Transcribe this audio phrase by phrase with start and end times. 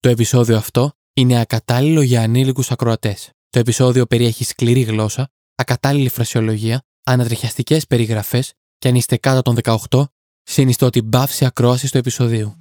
[0.00, 3.30] Το επεισόδιο αυτό είναι ακατάλληλο για ανήλικους ακροατές.
[3.50, 9.56] Το επεισόδιο περιέχει σκληρή γλώσσα, ακατάλληλη φρασιολογία, ανατριχιαστικές περιγραφές και αν είστε κάτω των
[9.90, 10.04] 18,
[10.42, 12.54] συνιστώ την παύση ακρόασης του επεισοδίου.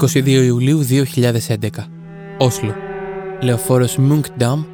[0.00, 1.88] «22 Ιουλίου 2011.
[2.38, 2.74] Όσλο.
[3.42, 4.64] Λεωφόρος Μουνκντάμ,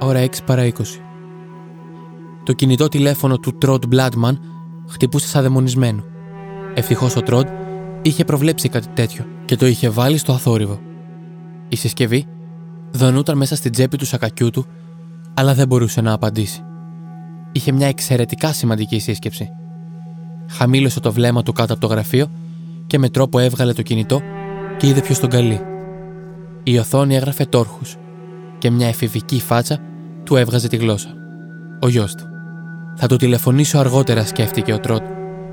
[0.00, 0.72] ώρα 6 παρά 20.
[2.44, 4.55] Το κινητό τηλέφωνο του Τροντ Μπλάντμαν
[4.88, 6.04] χτυπούσε σαν δαιμονισμένο.
[6.74, 7.46] Ευτυχώς ο Τροντ
[8.02, 10.80] είχε προβλέψει κάτι τέτοιο και το είχε βάλει στο αθόρυβο.
[11.68, 12.26] Η συσκευή
[12.90, 14.66] δονούταν μέσα στην τσέπη του σακακιού του,
[15.34, 16.62] αλλά δεν μπορούσε να απαντήσει.
[17.52, 19.48] Είχε μια εξαιρετικά σημαντική σύσκεψη.
[20.50, 22.30] Χαμήλωσε το βλέμμα του κάτω από το γραφείο
[22.86, 24.20] και με τρόπο έβγαλε το κινητό
[24.76, 25.60] και είδε ποιος τον καλεί.
[26.62, 27.96] Η οθόνη έγραφε τόρχους
[28.58, 29.78] και μια εφηβική φάτσα
[30.24, 31.08] του έβγαζε τη γλώσσα.
[31.80, 32.35] Ο γιος του.
[32.98, 35.02] Θα του τηλεφωνήσω αργότερα, σκέφτηκε ο Τρότ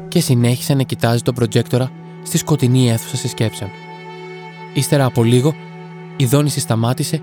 [0.07, 1.91] και συνέχισε να κοιτάζει τον προτζέκτορα
[2.23, 3.69] στη σκοτεινή αίθουσα συσκέψεων.
[4.73, 5.53] Ύστερα από λίγο,
[6.17, 7.21] η δόνηση σταμάτησε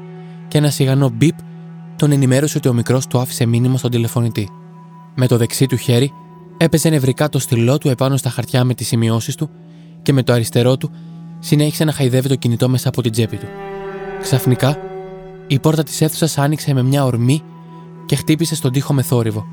[0.49, 1.35] και ένα σιγανό μπιπ
[1.97, 4.49] τον ενημέρωσε ότι ο μικρός του άφησε μήνυμα στον τηλεφωνητή.
[5.15, 6.13] Με το δεξί του χέρι
[6.57, 9.51] έπαιζε νευρικά το στυλό του επάνω στα χαρτιά με τις σημειώσεις του
[10.03, 10.91] και με το αριστερό του
[11.39, 13.47] συνέχισε να χαϊδεύει το κινητό μέσα από την τσέπη του.
[14.21, 14.79] Ξαφνικά,
[15.47, 17.43] η πόρτα της αίθουσας άνοιξε με μια ορμή
[18.07, 19.47] και χτύπησε στον τοίχο με θόρυβο.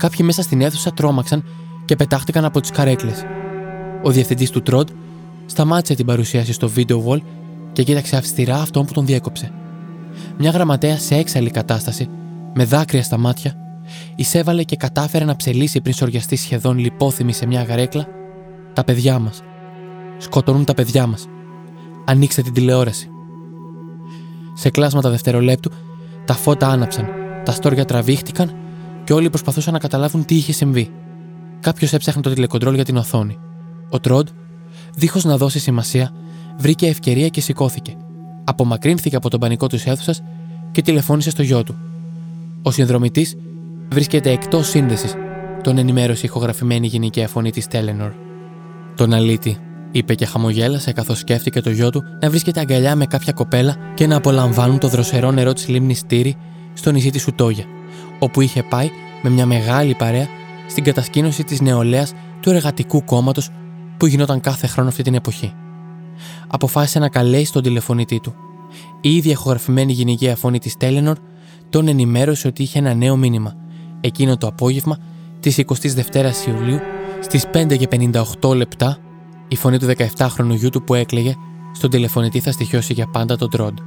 [0.00, 1.44] Κάποιοι μέσα στην αίθουσα τρόμαξαν
[1.84, 3.24] και πετάχτηκαν από τις καρέκλες.
[4.02, 4.88] Ο διευθυντής του Τροντ
[5.46, 7.18] σταμάτησε την παρουσίαση στο video wall
[7.72, 9.52] και κοίταξε αυστηρά αυτόν που τον διέκοψε.
[10.38, 12.08] Μια γραμματέα σε έξαλλη κατάσταση,
[12.54, 13.54] με δάκρυα στα μάτια,
[14.16, 18.06] εισέβαλε και κατάφερε να ψελίσει πριν σοριαστεί σχεδόν λιπόθυμη σε μια γαρέκλα
[18.72, 19.42] τα παιδιά μας.
[20.18, 21.26] Σκοτώνουν τα παιδιά μας.
[22.04, 23.08] Ανοίξτε την τηλεόραση.
[24.54, 25.70] Σε κλάσματα δευτερολέπτου,
[26.24, 27.08] τα φώτα άναψαν,
[27.44, 28.59] τα στόρια τραβήχτηκαν
[29.10, 30.90] και όλοι προσπαθούσαν να καταλάβουν τι είχε συμβεί.
[31.60, 33.38] Κάποιος έψαχνε το τηλεκοντρόλ για την οθόνη.
[33.90, 34.28] Ο Τρόντ,
[34.94, 36.12] δίχως να δώσει σημασία,
[36.58, 37.96] βρήκε ευκαιρία και σηκώθηκε.
[38.44, 40.22] Απομακρύνθηκε από τον πανικό της αίθουσας
[40.70, 41.74] και τηλεφώνησε στο γιο του.
[42.62, 43.36] Ο συνδρομητής
[43.92, 45.14] βρίσκεται εκτός σύνδεσης,
[45.62, 48.12] τον ενημέρωσε η ηχογραφημένη γυναικεία φωνή της Τέλενορ.
[48.96, 49.58] Τον αλήτη,
[49.90, 54.06] είπε και χαμογέλασε καθώς σκέφτηκε το γιο του να βρίσκεται αγκαλιά με κάποια κοπέλα και
[54.06, 56.36] να απολαμβάνουν το δροσερό νερό της λίμνης Τύρι
[56.72, 57.64] στο νησί της Ουτόγια,
[58.18, 58.90] όπου είχε πάει
[59.22, 60.26] με μια μεγάλη παρέα
[60.66, 63.50] στην κατασκήνωση της νεολαίας του εργατικού κόμματος
[63.96, 65.52] που γινόταν κάθε χρόνο αυτή την εποχή.
[66.48, 68.34] Αποφάσισε να καλέσει τον τηλεφωνητή του.
[69.00, 71.16] Η ίδια ηχογραφημένη γυναικεία φωνή της Τέλενορ
[71.70, 73.54] τον ενημέρωσε ότι είχε ένα νέο μήνυμα
[74.00, 74.98] εκείνο το απόγευμα
[75.40, 76.78] της 22η Ιουλίου
[77.20, 77.88] στις 5 και
[78.40, 78.98] 58 λεπτά
[79.48, 79.86] η φωνή του
[80.16, 81.34] 17χρονου γιού του που έκλαιγε
[81.72, 83.78] στον τηλεφωνητή θα στοιχειώσει για πάντα τον Τρόντ.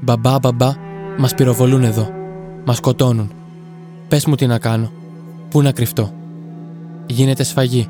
[0.00, 0.72] Μπαμπά, μπαμπά,
[1.18, 2.19] μας πυροβολούν εδώ.
[2.64, 3.32] Μα σκοτώνουν.
[4.08, 4.92] Πες μου τι να κάνω.
[5.50, 6.14] Πού να κρυφτώ.
[7.06, 7.88] Γίνεται σφαγή.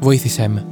[0.00, 0.66] Βοήθησέ με.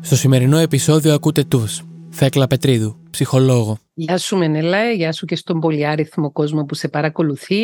[0.00, 1.82] Στο σημερινό επεισόδιο ακούτε τους.
[2.10, 3.78] Θέκλα Πετρίδου, ψυχολόγο.
[3.94, 7.56] Γεια σου Μενέλα, γεια σου και στον πολυάριθμο κόσμο που σε παρακολουθεί.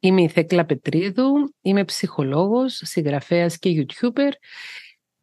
[0.00, 1.24] Είμαι η Θέκλα Πετρίδου,
[1.62, 4.30] είμαι ψυχολόγος, συγγραφέας και YouTuber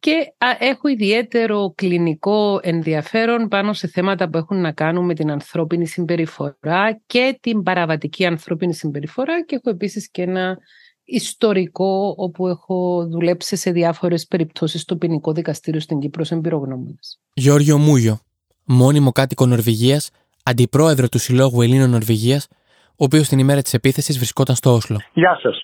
[0.00, 5.86] και έχω ιδιαίτερο κλινικό ενδιαφέρον πάνω σε θέματα που έχουν να κάνουν με την ανθρώπινη
[5.86, 10.58] συμπεριφορά και την παραβατική ανθρώπινη συμπεριφορά και έχω επίσης και ένα
[11.04, 17.20] ιστορικό όπου έχω δουλέψει σε διάφορες περιπτώσεις στο ποινικό δικαστήριο στην Κύπρο σε εμπειρογνώμονες.
[17.34, 18.18] Γιώργιο Μούγιο,
[18.64, 20.10] μόνιμο κάτοικο Νορβηγίας,
[20.44, 22.48] αντιπρόεδρο του Συλλόγου Ελλήνων Νορβηγίας,
[22.90, 25.00] ο οποίος την ημέρα της επίθεσης βρισκόταν στο Όσλο.
[25.12, 25.62] Γεια σας.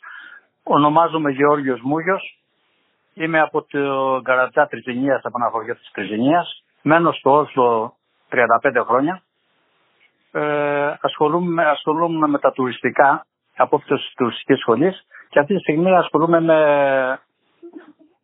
[0.63, 2.41] Ονομάζομαι Γεώργιο Μούγιος.
[3.19, 6.47] Είμαι από το Καρατζά Τριζινία, από ένα χωριό της Τριζινία.
[6.83, 7.97] Μένω στο Όσλο
[8.31, 9.23] 35 χρόνια.
[10.33, 13.85] Ε, ασχολούμαι, ασχολούμαι με τα τουριστικά από τη
[14.17, 14.93] τουριστική σχολή
[15.29, 16.59] και αυτή τη στιγμή ασχολούμαι με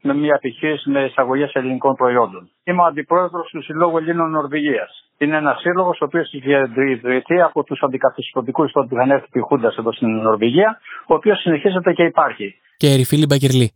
[0.03, 2.51] με μια επιχείρηση με εισαγωγές ελληνικών προϊόντων.
[2.65, 5.11] Είμαι ο αντιπρόεδρος του Συλλόγου Ελλήνων Νορβηγίας.
[5.19, 9.41] Είναι ένας σύλλογος ο οποίος είχε ιδρυθεί από τους αντικαθιστωτικούς τότε που είχαν έρθει τη
[9.41, 12.55] Χούντας εδώ στην Νορβηγία, ο οποίος συνεχίζεται και υπάρχει.
[12.77, 13.73] Και Ερυφίλη Μπαγκερλή,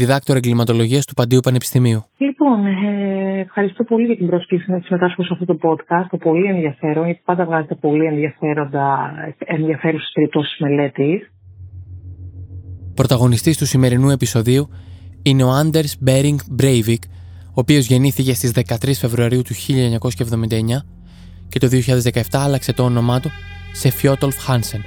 [0.00, 2.00] διδάκτορα εγκληματολογίας του Παντίου Πανεπιστημίου.
[2.16, 6.06] Λοιπόν, ε, ευχαριστώ πολύ για την πρόσκληση να συμμετάσχω σε αυτό το podcast.
[6.10, 8.86] Το πολύ ενδιαφέρον, γιατί πάντα βγάζετε πολύ ενδιαφέροντα,
[9.38, 11.30] ενδιαφέρουσες περιπτώσεις μελέτης.
[12.94, 14.68] Πρωταγωνιστής του σημερινού επεισοδίου
[15.22, 17.02] είναι ο Άντερς Μπέρινγκ Μπρέιβικ,
[17.48, 20.84] ο οποίος γεννήθηκε στις 13 Φεβρουαρίου του 1979
[21.48, 23.30] και το 2017 άλλαξε το όνομά του
[23.72, 24.82] σε Φιότολφ Χάνσεν.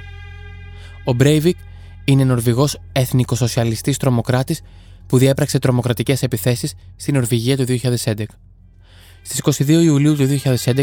[1.04, 1.56] Ο Μπρέιβικ
[2.04, 4.62] είναι Νορβηγός εθνικοσοσιαλιστής τρομοκράτης
[5.10, 7.64] που διέπραξε τρομοκρατικές επιθέσεις στην Νορβηγία το
[8.04, 8.24] 2011.
[9.22, 10.26] Στις 22 Ιουλίου του
[10.64, 10.82] 2011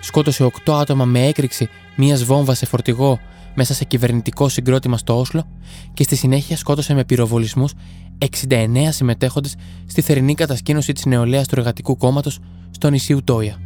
[0.00, 3.18] σκότωσε 8 άτομα με έκρηξη μιας βόμβας σε φορτηγό
[3.54, 5.46] μέσα σε κυβερνητικό συγκρότημα στο Όσλο
[5.94, 7.72] και στη συνέχεια σκότωσε με πυροβολισμούς
[8.48, 9.54] 69 συμμετέχοντες
[9.86, 12.38] στη θερινή κατασκήνωση της νεολαίας του Εργατικού Κόμματος
[12.70, 13.60] στο νησί Ουτόια.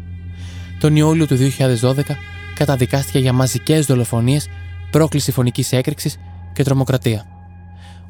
[0.81, 2.03] Τον Ιούλιο του 2012
[2.55, 4.49] καταδικάστηκε για μαζικές δολοφονίες,
[4.91, 6.17] πρόκληση φωνικής έκρηξης
[6.53, 7.27] και τρομοκρατία.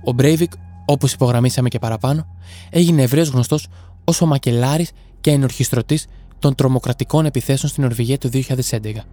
[0.05, 0.53] Ο Μπρέιβικ,
[0.91, 2.27] όπως υπογραμμίσαμε και παραπάνω,
[2.71, 3.67] έγινε ευρέως γνωστός
[4.05, 4.91] ως ο μακελάρης
[5.21, 6.07] και ενορχιστρωτής
[6.39, 9.05] των τρομοκρατικών επιθέσεων στην Νορβηγία το 2011.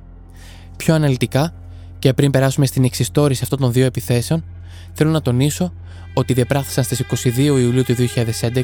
[0.78, 1.54] Πιο αναλυτικά,
[2.00, 4.44] και πριν περάσουμε στην εξιστόρηση αυτών των δύο επιθέσεων,
[4.98, 5.74] θέλω να τονίσω
[6.14, 7.96] ότι διαπράχθησαν στις 22 Ιουλίου του
[8.42, 8.62] 2011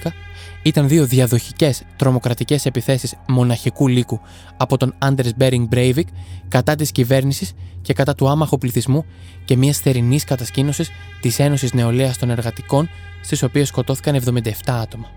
[0.61, 4.19] ήταν δύο διαδοχικές τρομοκρατικές επιθέσεις μοναχικού λύκου
[4.57, 6.07] από τον Άντερς Μπέρινγκ Μπρέιβικ
[6.47, 9.05] κατά της κυβέρνησης και κατά του άμαχου πληθυσμού
[9.45, 10.89] και μιας θερινής κατασκήνωσης
[11.21, 12.89] της Ένωσης Νεολαίας των Εργατικών,
[13.21, 15.07] στις οποίες σκοτώθηκαν 77 άτομα.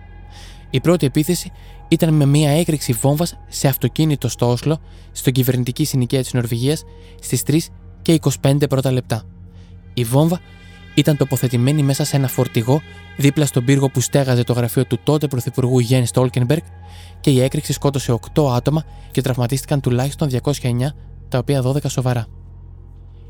[0.71, 1.53] Η πρώτη επίθεση
[1.89, 4.81] ήταν με μια έκρηξη βόμβας σε αυτοκίνητο στο Όσλο,
[5.12, 6.85] στον κυβερνητική συνοικία της Νορβηγίας,
[7.21, 7.59] στις 3
[8.03, 8.12] και
[8.43, 9.23] 25 πρώτα λεπτά.
[9.95, 10.41] Η βόμβα
[10.97, 12.83] ήταν τοποθετημένη μέσα σε ένα φορτηγό
[13.17, 16.63] δίπλα στον πύργο που στέγαζε το γραφείο του τότε Πρωθυπουργού Γέννη Στόλκενμπεργκ
[17.21, 20.51] και η έκρηξη σκότωσε 8 άτομα και τραυματίστηκαν τουλάχιστον 209,
[21.29, 22.27] τα οποία 12 σοβαρά.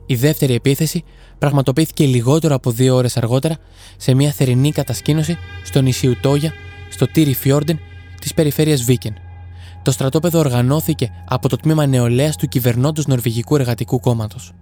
[0.06, 1.04] Η δεύτερη επίθεση
[1.38, 3.56] πραγματοποιήθηκε λιγότερο από δύο ώρες αργότερα
[3.96, 6.52] σε μια θερινή κατασκήνωση στο νησί Ουτόγια,
[6.88, 7.80] στο Τίρι Φιόρντεν
[8.20, 9.14] της περιφέρειας Βίκεν.
[9.82, 14.52] Το στρατόπεδο οργανώθηκε από το τμήμα νεολαίας του κυβερνώντος Νορβηγικού Εργατικού Κόμματος.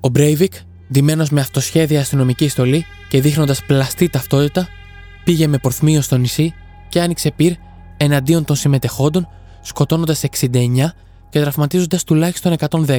[0.00, 0.52] Ο Μπρέιβικ,
[0.92, 4.68] ντυμένος με αυτοσχέδια αστυνομική στολή και δείχνοντας πλαστή ταυτότητα,
[5.24, 6.54] πήγε με πορθμίο στο νησί
[6.88, 7.52] και άνοιξε πυρ
[7.96, 9.28] εναντίον των συμμετεχόντων,
[9.62, 10.94] σκοτώνοντας 69
[11.30, 12.98] και τραυματίζοντας τουλάχιστον 110,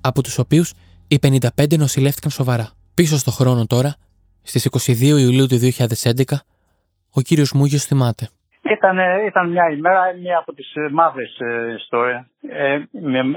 [0.00, 0.72] από τους οποίους
[1.08, 2.70] οι 55 νοσηλεύτηκαν σοβαρά.
[2.94, 3.94] Πίσω στο χρόνο τώρα,
[4.42, 6.42] στις 22 Ιουλίου του 2011,
[7.14, 8.28] ο κύριος Μούγιος θυμάται.
[8.62, 11.38] Ήταν, ήταν μια ημέρα, μια από τις μαύρες
[11.78, 12.82] ιστορίε, ε,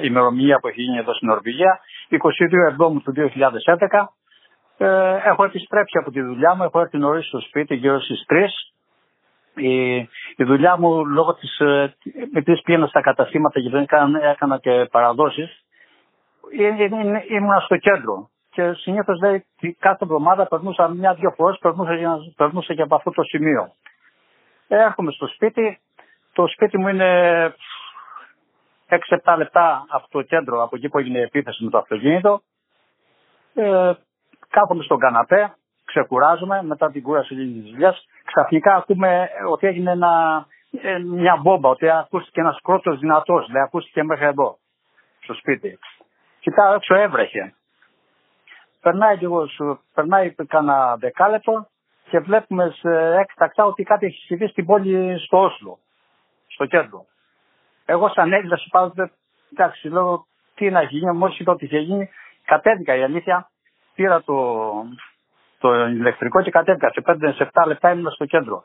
[0.03, 1.79] ημερομηνία που έχει γίνει εδώ στην Νορβηγία.
[2.09, 4.05] 22 Εβδόμου του 2011.
[4.77, 8.47] Ε, έχω επιστρέψει από τη δουλειά μου, έχω έρθει νωρίς στο σπίτι γύρω στις 3.
[9.55, 9.95] Η,
[10.35, 11.95] η δουλειά μου λόγω της, ε,
[12.35, 15.65] επειδή πήγαινα στα καταστήματα και δεν έκανα, έκανα και παραδόσεις,
[16.57, 16.85] ε, ε,
[17.27, 18.29] ήμουν στο κέντρο.
[18.49, 19.45] Και συνήθως λέει
[19.79, 23.71] κάθε εβδομάδα περνούσα μια-δυο φορές, περνούσα, περνούσα και από αυτό το σημείο.
[24.67, 25.79] Έρχομαι στο σπίτι,
[26.33, 27.53] το σπίτι μου είναι
[29.23, 32.41] 6-7 λεπτά από το κέντρο, από εκεί που έγινε η επίθεση με το αυτοκίνητο.
[33.53, 33.91] Ε,
[34.49, 35.53] κάθομαι στον καναπέ,
[35.85, 38.05] ξεκουράζομαι μετά την κούραση της δουλειάς.
[38.25, 40.45] Ξαφνικά ακούμε ότι έγινε ένα,
[40.81, 43.45] ε, μια μπόμπα, ότι ακούστηκε ένας κρότο δυνατός.
[43.45, 44.57] Δηλαδή ακούστηκε μέχρι εδώ,
[45.19, 45.79] στο σπίτι.
[46.39, 47.53] Κοιτάω έξω έβρεχε.
[48.81, 49.45] Περνάει λίγο,
[49.93, 51.67] περνάει κανένα δεκάλεπτο
[52.09, 55.79] και βλέπουμε σε έκτακτα ότι κάτι έχει συμβεί στην πόλη στο Όσλο,
[56.47, 57.05] στο κέντρο.
[57.85, 58.91] Εγώ σαν έκδοση πάω,
[59.51, 60.25] εντάξει, λέω
[60.55, 62.09] τι να γίνει, μόλι είδα ότι είχε γίνει,
[62.45, 63.49] κατέβηκα η αλήθεια,
[63.95, 64.35] πήρα το,
[65.59, 66.91] το ηλεκτρικό και κατέβηκα.
[67.33, 68.63] Σε 5-7 λεπτά ήμουν στο κέντρο.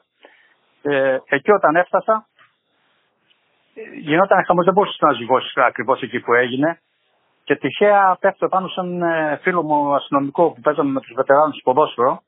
[0.83, 2.27] Ε, εκεί όταν έφτασα,
[4.01, 6.81] γινόταν χαμός, δεν μπορούσες να ζυγώσεις ακριβώς εκεί που έγινε.
[7.45, 11.57] Και τυχαία πέφτω πάνω σε έναν ε, φίλο μου αστυνομικό που παίζαμε με τους βετεράνους
[11.57, 12.23] του ποδόσφαιρο,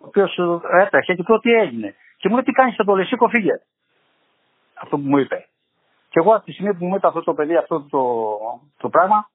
[0.00, 0.38] ο οποίος
[0.80, 3.52] έτρεχε και του τι έγινε; Και μου λέει τι κάνεις το Λεσίκο, φύγε.
[4.74, 5.46] Αυτό που μου είπε.
[6.12, 8.02] Και εγώ από τη στιγμή που μου είπε αυτό το παιδί αυτό το,
[8.76, 9.28] το πράγμα,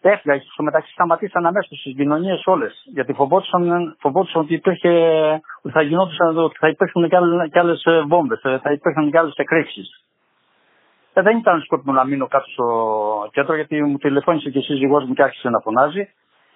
[0.00, 0.40] έφυγα.
[0.52, 2.82] Στο μεταξύ σταματήσαν αμέσως τι κοινωνίες όλες.
[2.92, 4.90] Γιατί φοβόντουσαν, φοβόντουσαν ότι, υπήρχε,
[5.62, 7.08] ότι θα γινόντουσαν, ότι θα υπήρχαν
[7.50, 10.04] και άλλες βόμβες, ε, θα υπήρχαν και άλλες εκρήξεις.
[11.12, 12.66] Ε, δεν ήταν σκόπιμο να μείνω κάτω στο
[13.32, 16.08] κέντρο γιατί μου τηλεφώνησε και η σύζυγός μου και άρχισε να φωνάζει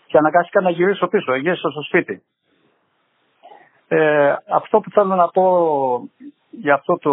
[0.06, 2.22] και αναγκάστηκα να γυρίσω πίσω, γύρισα στο σπίτι.
[3.88, 5.44] Ε, αυτό που θέλω να πω
[6.50, 7.12] για αυτό το,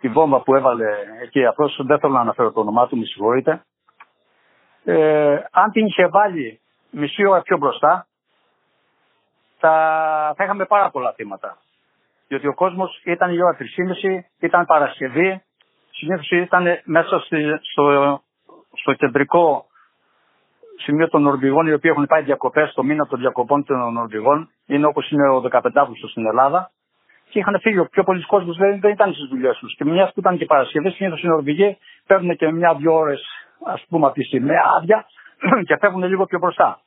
[0.00, 0.86] τη βόμβα που έβαλε
[1.22, 3.62] εκεί, απλώς δεν θέλω να αναφέρω το όνομά του, με συγχωρείτε.
[4.84, 8.06] Ε, αν την είχε βάλει μισή ώρα πιο μπροστά,
[9.58, 9.72] θα,
[10.36, 11.56] θα είχαμε πάρα πολλά θύματα.
[12.28, 15.42] Διότι ο κόσμος ήταν η ώρα 3.30, ήταν Παρασκευή,
[15.90, 17.24] συνήθως ήταν μέσα
[17.62, 18.22] στο,
[18.72, 19.66] στο κεντρικό
[20.76, 24.86] σημείο των Νορβηγών, οι οποίοι έχουν πάει διακοπές το μήνα των διακοπών των Νορβηγών, είναι
[24.86, 26.70] όπως είναι ο 15 Αύγουστο στην Ελλάδα.
[27.28, 27.78] Και είχαν φύγει.
[27.78, 29.74] Ο πιο πολλοί κόσμος δεν, δεν ήταν στις δουλειές τους.
[29.74, 33.22] Και μιας που ήταν και Παρασκευή, συνήθως οι Νορβηγοί παίρνουν και μια-δυο ώρες,
[33.64, 35.06] ας πούμε, από τη σημαία άδεια
[35.66, 36.80] και φεύγουν λίγο πιο μπροστά.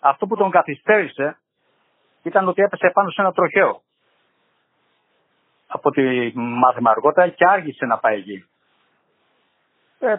[0.00, 1.38] Αυτό που τον καθυστέρησε
[2.22, 3.80] ήταν ότι έπεσε πάνω σε ένα τροχαίο.
[5.66, 8.44] Από ό,τι μάθημα αργότερα και άργησε να πάει εκεί.
[9.98, 10.16] Ε,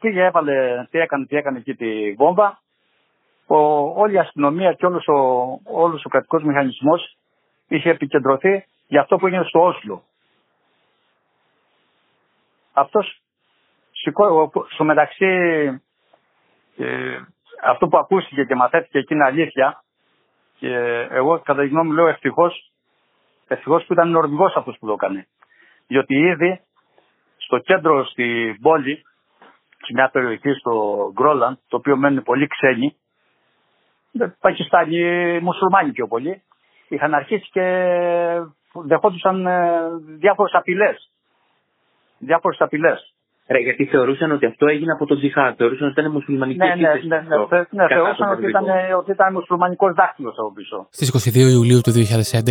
[0.00, 2.60] πήγε, έβαλε, τι έκανε, τι έκανε εκεί τη βόμβα.
[3.46, 3.56] Ο,
[4.00, 7.16] όλη η αστυνομία και όλος ο, όλος ο κρατικός μηχανισμός
[7.68, 10.02] είχε επικεντρωθεί για αυτό που έγινε στο Όσλο.
[12.72, 13.20] Αυτός
[14.74, 15.26] στο μεταξύ
[16.76, 17.20] ε,
[17.62, 19.82] αυτό που ακούστηκε και μαθαίθηκε εκεί είναι αλήθεια.
[20.58, 20.74] Και
[21.10, 22.72] εγώ κατά τη γνώμη μου λέω ευτυχώς
[23.48, 25.26] ευτυχώς που ήταν νορβηγό αυτός που το έκανε.
[25.86, 26.60] Διότι ήδη
[27.36, 29.02] στο κέντρο στην πόλη,
[29.68, 30.72] σε μια περιοχή στο
[31.14, 32.96] Γκρόλαντ, το οποίο μένουν πολύ ξένοι,
[34.40, 35.00] Πακιστάνοι,
[35.40, 36.42] μουσουλμάνοι πιο πολύ,
[36.88, 37.66] είχαν αρχίσει και
[38.84, 39.70] δεχόντουσαν ε,
[40.18, 41.10] διάφορες απειλές.
[42.18, 43.12] Διάφορες απειλές.
[43.50, 46.74] Ρε, γιατί θεωρούσαν ότι αυτό έγινε από τον Τζιχάτ, θεωρούσαν ότι ήταν μουσουλμανική ναι, ναι,
[46.74, 48.64] ναι, ναι, ναι, ναι θεωρούσαν ότι ήταν,
[48.98, 50.86] ότι ήταν μουσουλμανικός δάχτυλος από πίσω.
[50.90, 52.50] Στις 22 Ιουλίου του 2011,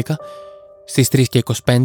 [0.85, 1.83] στις 3 και 25,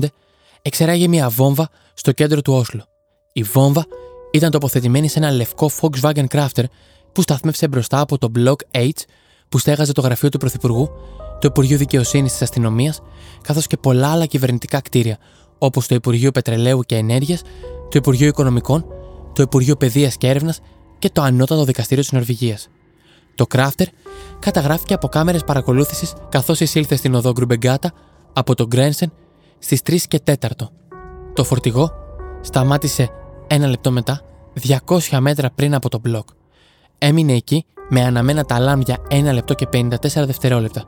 [0.63, 2.85] εξεράγει μια βόμβα στο κέντρο του Όσλο.
[3.33, 3.85] Η βόμβα
[4.33, 6.65] ήταν τοποθετημένη σε ένα λευκό Volkswagen Crafter
[7.13, 9.01] που στάθμευσε μπροστά από το Block H
[9.53, 10.91] που στέγαζε το γραφείο του Πρωθυπουργού,
[11.41, 13.01] το Υπουργείο Δικαιοσύνης της Αστυνομίας,
[13.43, 15.19] καθώς και πολλά άλλα κυβερνητικά κτίρια,
[15.59, 17.43] όπως το Υπουργείο Πετρελαίου και Ενέργειας,
[17.83, 18.85] το Υπουργείο Οικονομικών,
[19.33, 20.61] το Υπουργείο Παιδείας και Έρευνας
[20.99, 22.69] και το Ανώτατο Δικαστήριο της Νορβηγίας.
[23.35, 23.85] Το Crafter
[24.39, 27.93] καταγράφηκε από κάμερες παρακολούθησης καθώς εισήλθε στην οδό Γκρουμπεγκάτα
[28.33, 29.13] από το Γκρένσεν
[29.59, 30.35] στις 3 και 4.
[31.33, 31.91] Το φορτηγό
[32.41, 33.11] σταμάτησε
[33.47, 34.21] ένα λεπτό μετά,
[34.87, 36.29] 200 μέτρα πριν από το μπλοκ.
[36.99, 40.85] Έμεινε εκεί με αναμένα τα λάμπια 1 λεπτό και 54 δευτερόλεπτα.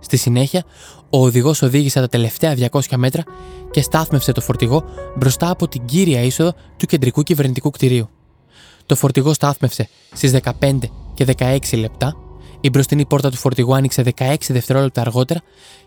[0.00, 0.64] Στη συνέχεια,
[1.10, 3.22] ο οδηγός οδήγησε τα τελευταία 200 μέτρα
[3.70, 4.84] και στάθμευσε το φορτηγό
[5.16, 8.08] μπροστά από την κύρια είσοδο του κεντρικού κυβερνητικού κτηρίου.
[8.86, 10.78] Το φορτηγό στάθμευσε στις 15
[11.14, 12.16] και 16 λεπτά,
[12.60, 15.40] η μπροστινή πόρτα του φορτηγού άνοιξε 16 δευτερόλεπτα αργότερα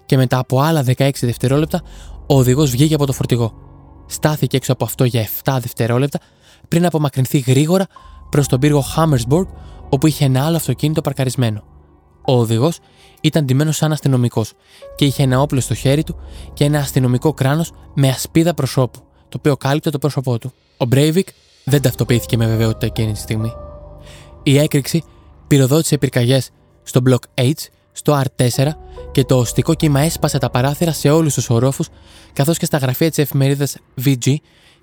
[0.05, 1.81] και μετά από άλλα 16 δευτερόλεπτα
[2.27, 3.53] ο οδηγός βγήκε από το φορτηγό.
[4.05, 6.19] Στάθηκε έξω από αυτό για 7 δευτερόλεπτα
[6.67, 7.85] πριν απομακρυνθεί γρήγορα
[8.29, 9.45] προς τον πύργο Hammersburg
[9.89, 11.63] όπου είχε ένα άλλο αυτοκίνητο παρκαρισμένο.
[12.25, 12.79] Ο οδηγός
[13.21, 14.53] ήταν ντυμένος σαν αστυνομικός
[14.95, 16.15] και είχε ένα όπλο στο χέρι του
[16.53, 20.53] και ένα αστυνομικό κράνος με ασπίδα προσώπου, το οποίο κάλυπτε το πρόσωπό του.
[20.77, 21.27] Ο Μπρέιβικ
[21.63, 23.53] δεν ταυτοποιήθηκε με βεβαιότητα εκείνη τη στιγμή.
[24.43, 25.03] Η έκρηξη
[25.47, 26.49] πυροδότησε πυρκαγιές
[26.83, 27.51] στο Block H,
[27.91, 28.67] στο R4
[29.11, 31.87] και το οστικό κύμα έσπασε τα παράθυρα σε όλους τους ορόφους
[32.33, 34.35] καθώς και στα γραφεία της εφημερίδας VG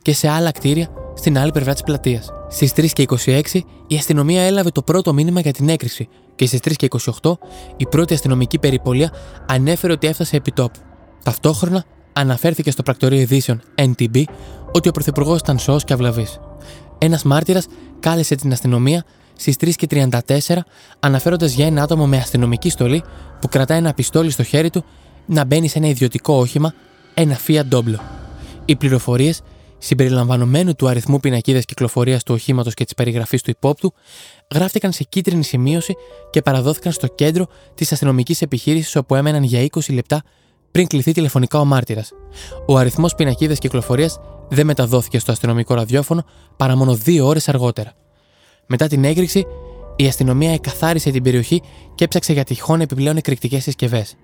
[0.02, 2.30] και σε άλλα κτίρια στην άλλη πλευρά της πλατείας.
[2.48, 6.60] Στις 3 και 26 η αστυνομία έλαβε το πρώτο μήνυμα για την έκρηξη και στις
[6.60, 6.88] 3 και
[7.22, 7.32] 28
[7.76, 9.12] η πρώτη αστυνομική περιπολία
[9.46, 10.78] ανέφερε ότι έφτασε επί τόπου.
[11.22, 14.22] Ταυτόχρονα αναφέρθηκε στο πρακτορείο ειδήσεων NTB
[14.72, 16.40] ότι ο Πρωθυπουργός ήταν σώος και αυλαβής.
[16.98, 17.66] Ένας μάρτυρας
[18.00, 19.04] κάλεσε την αστυνομία
[19.36, 20.56] στις 3 και 34
[21.00, 23.04] αναφέροντας για ένα άτομο με αστυνομική στολή
[23.40, 24.84] που κρατάει ένα πιστόλι στο χέρι του
[25.26, 26.74] να μπαίνει σε ένα ιδιωτικό όχημα,
[27.14, 27.98] ένα Fiat Doblo.
[28.64, 29.42] Οι πληροφορίες
[29.86, 33.94] συμπεριλαμβανομένου του αριθμού πινακίδα κυκλοφορίας του οχήματος και της περιγραφής του υπόπτου,
[34.54, 35.94] γράφτηκαν σε κίτρινη σημείωση
[36.30, 40.22] και παραδόθηκαν στο κέντρο της αστυνομικής επιχείρησης όπου έμεναν για 20 λεπτά
[40.70, 42.12] πριν κληθεί τηλεφωνικά ο μάρτυρας.
[42.66, 46.24] Ο αριθμός πινακίδα κυκλοφορίας δεν μεταδόθηκε στο αστυνομικό ραδιόφωνο
[46.56, 47.92] παρά μόνο δύο ώρες αργότερα.
[48.66, 49.46] Μετά την έγκριση,
[49.96, 51.62] η αστυνομία εκαθάρισε την περιοχή
[51.94, 54.16] και έψαξε για τυχόν επιπλέον εκρηκτικές συσκευές.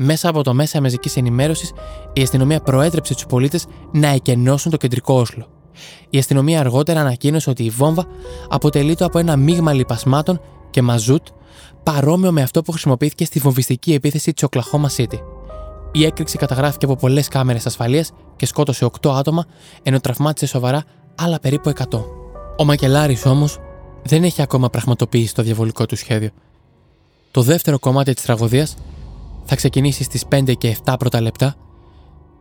[0.00, 1.72] Μέσα από το μέσα μαζικής ενημέρωσης,
[2.12, 5.46] η αστυνομία προέτρεψε του πολίτες να εκενώσουν το κεντρικό Όσλο.
[6.10, 8.06] Η αστυνομία αργότερα ανακοίνωσε ότι η βόμβα
[8.48, 10.40] αποτελείται από ένα μείγμα λιπασμάτων
[10.70, 11.26] και μαζούτ
[11.82, 15.18] παρόμοιο με αυτό που χρησιμοποιήθηκε στη βομβιστική επίθεση της Οκλαχώμα City.
[15.92, 19.44] Η έκρηξη καταγράφηκε από πολλές κάμερες ασφαλείας και σκότωσε 8 άτομα,
[19.82, 22.04] ενώ τραυμάτισε σοβαρά άλλα περίπου 100.
[22.56, 23.58] Ο Μακελάρης όμως
[24.02, 26.30] δεν έχει ακόμα πραγματοποιήσει το διαβολικό του σχέδιο.
[27.30, 28.76] Το δεύτερο κομμάτι της τραγωδίας
[29.48, 31.54] θα ξεκινήσεις στις 5 και 7 πρώτα λεπτά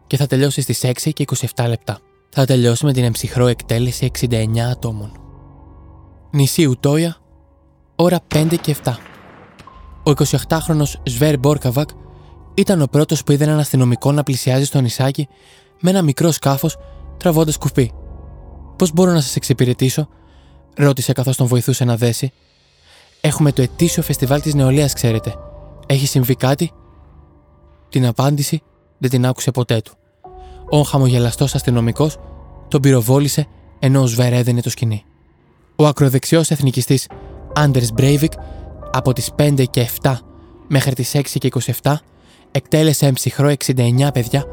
[0.07, 1.99] και θα τελειώσεις στις 6 και 27 λεπτά.
[2.29, 5.11] Θα τελειώσει με την εμψυχρό εκτέλεση 69 ατόμων.
[6.31, 7.17] Νησί Ουτόια,
[7.95, 8.93] ώρα 5 και 7.
[10.03, 11.89] Ο 28χρονος Σβέρ Μπόρκαβακ
[12.53, 15.27] ήταν ο πρώτος που είδε έναν αστυνομικό να πλησιάζει στο νησάκι
[15.81, 16.77] με ένα μικρό σκάφος
[17.17, 17.91] τραβώντας κουφί.
[18.75, 20.07] Πώς μπορώ να σας εξυπηρετήσω,
[20.75, 22.31] ρώτησε καθώς τον βοηθούσε να δέσει.
[23.21, 25.35] Έχουμε το ετήσιο φεστιβάλ της νεολαίας, ξέρετε.
[25.85, 26.71] Έχει συμβεί κάτι,
[27.89, 28.61] την απάντηση
[28.97, 29.93] δεν την άκουσε ποτέ του.
[30.69, 32.17] Ο χαμογελαστός αστυνομικός
[32.67, 33.47] τον πυροβόλησε
[33.79, 35.03] ενώ ο Σβέρ έδαινε το σκηνή.
[35.75, 37.07] Ο ακροδεξιός εθνικιστής
[37.53, 38.31] Άντερ Μπρέιβικ
[38.91, 40.13] από τις 5 και 7
[40.67, 41.49] μέχρι τις 6 και
[41.81, 41.93] 27
[42.51, 44.45] εκτέλεσε εμψυχρό 69 παιδιά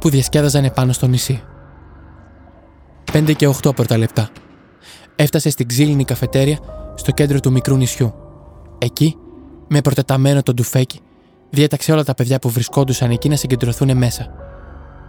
[0.00, 1.42] που διασκέδαζαν επάνω στο νησί.
[3.12, 4.28] 5 και 8 πρώτα λεπτά.
[5.16, 6.58] Έφτασε στην ξύλινη καφετέρια
[6.94, 8.14] στο κέντρο του μικρού νησιού.
[8.78, 9.16] Εκεί,
[9.68, 11.00] με προτεταμένο το ντουφέκι,
[11.50, 14.30] διέταξε όλα τα παιδιά που βρισκόντουσαν εκεί να συγκεντρωθούν μέσα.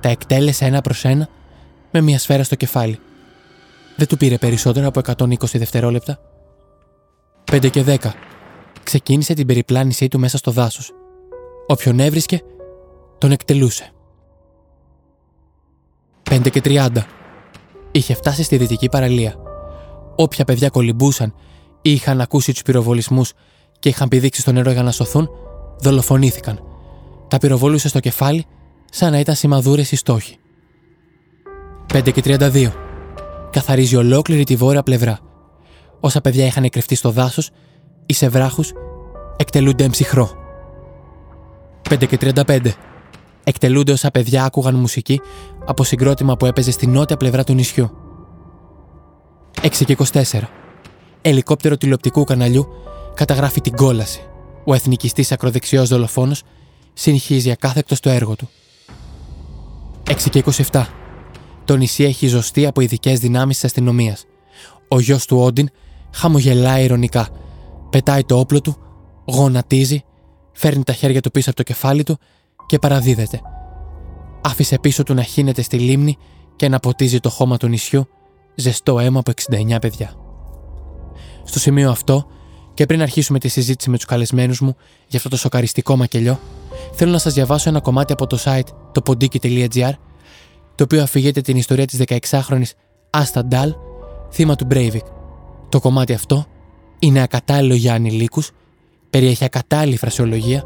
[0.02, 1.30] Τα εκτέλεσε ένα προς ένα
[1.92, 3.00] με μια σφαίρα στο κεφάλι.
[3.96, 6.20] Δεν του πήρε περισσότερο από 120 δευτερόλεπτα.
[7.52, 7.98] 5 και 10.
[8.84, 10.92] Ξεκίνησε την περιπλάνησή του μέσα στο δάσος.
[11.68, 12.42] Όποιον έβρισκε,
[13.18, 13.92] τον εκτελούσε.
[16.30, 16.88] 5 και 30.
[17.92, 19.36] Είχε φτάσει στη δυτική παραλία.
[20.16, 21.34] Όποια παιδιά κολυμπούσαν
[21.82, 23.34] ή είχαν ακούσει τους πυροβολισμούς
[23.80, 25.30] και είχαν πηδήξει στο νερό για να σωθούν,
[25.80, 26.64] δολοφονήθηκαν.
[27.28, 28.46] Τα πυροβολούσε στο κεφάλι,
[28.92, 30.38] σαν να ήταν σημαδούρες οι στόχοι.
[31.94, 32.74] 5 και 32.
[33.52, 35.20] Καθαρίζει ολόκληρη τη βόρεια πλευρά.
[36.00, 37.50] Όσα παιδιά είχαν κρυφτεί στο δάσος
[38.06, 38.72] ή σε βράχους,
[39.38, 40.30] εκτελούνται εμψυχρό.
[41.90, 42.72] 5 και 35.
[43.44, 45.22] Εκτελούνται όσα παιδιά άκουγαν μουσική
[45.66, 47.92] από συγκρότημα που έπαιζε στη νότια πλευρά του νησιού.
[49.62, 50.22] 6 και 24.
[51.22, 52.68] Ελικόπτερο τηλεοπτικού καναλιού
[53.14, 54.22] καταγράφει την κόλαση.
[54.66, 56.44] Ο εθνικιστής ακροδεξιός δολοφόνος
[56.94, 58.50] συνεχίζει ακάθεκτος το έργο του.
[60.04, 60.86] 6 και 27.
[61.66, 64.26] Το νησί έχει ζωστεί από ειδικές δυνάμεις της αστυνομίας.
[64.88, 65.70] Ο γιος του Όντιν
[66.14, 67.28] χαμογελάει ηρωνικά.
[67.90, 68.76] Πετάει το όπλο του,
[69.26, 70.04] γονατίζει,
[70.52, 72.18] φέρνει τα χέρια του πίσω από το κεφάλι του
[72.66, 73.42] και παραδίδεται.
[74.42, 76.18] Άφησε πίσω του να χύνεται στη λίμνη
[76.56, 78.08] και να ποτίζει το χώμα του νησιού
[78.56, 79.32] ζεστό αίμα από
[79.76, 80.14] 69 παιδιά.
[81.44, 82.26] Στο σημείο αυτό,
[82.80, 84.76] και πριν αρχίσουμε τη συζήτηση με τους καλεσμένους μου
[85.08, 86.40] για αυτό το σοκαριστικό μακελιό,
[86.94, 89.92] θέλω να σας διαβάσω ένα κομμάτι από το site το pondiki.gr,
[90.76, 92.64] το οποίο αφηγείται την ιστορία της 16χρονη
[93.10, 93.76] Άστα Ντάλ,
[94.32, 95.04] θύμα του Breivik.
[95.70, 96.46] Το κομμάτι αυτό
[97.00, 98.52] είναι ακατάλληλο για ανηλίκους,
[99.10, 100.64] περιέχει ακατάλληλη φρασιολογία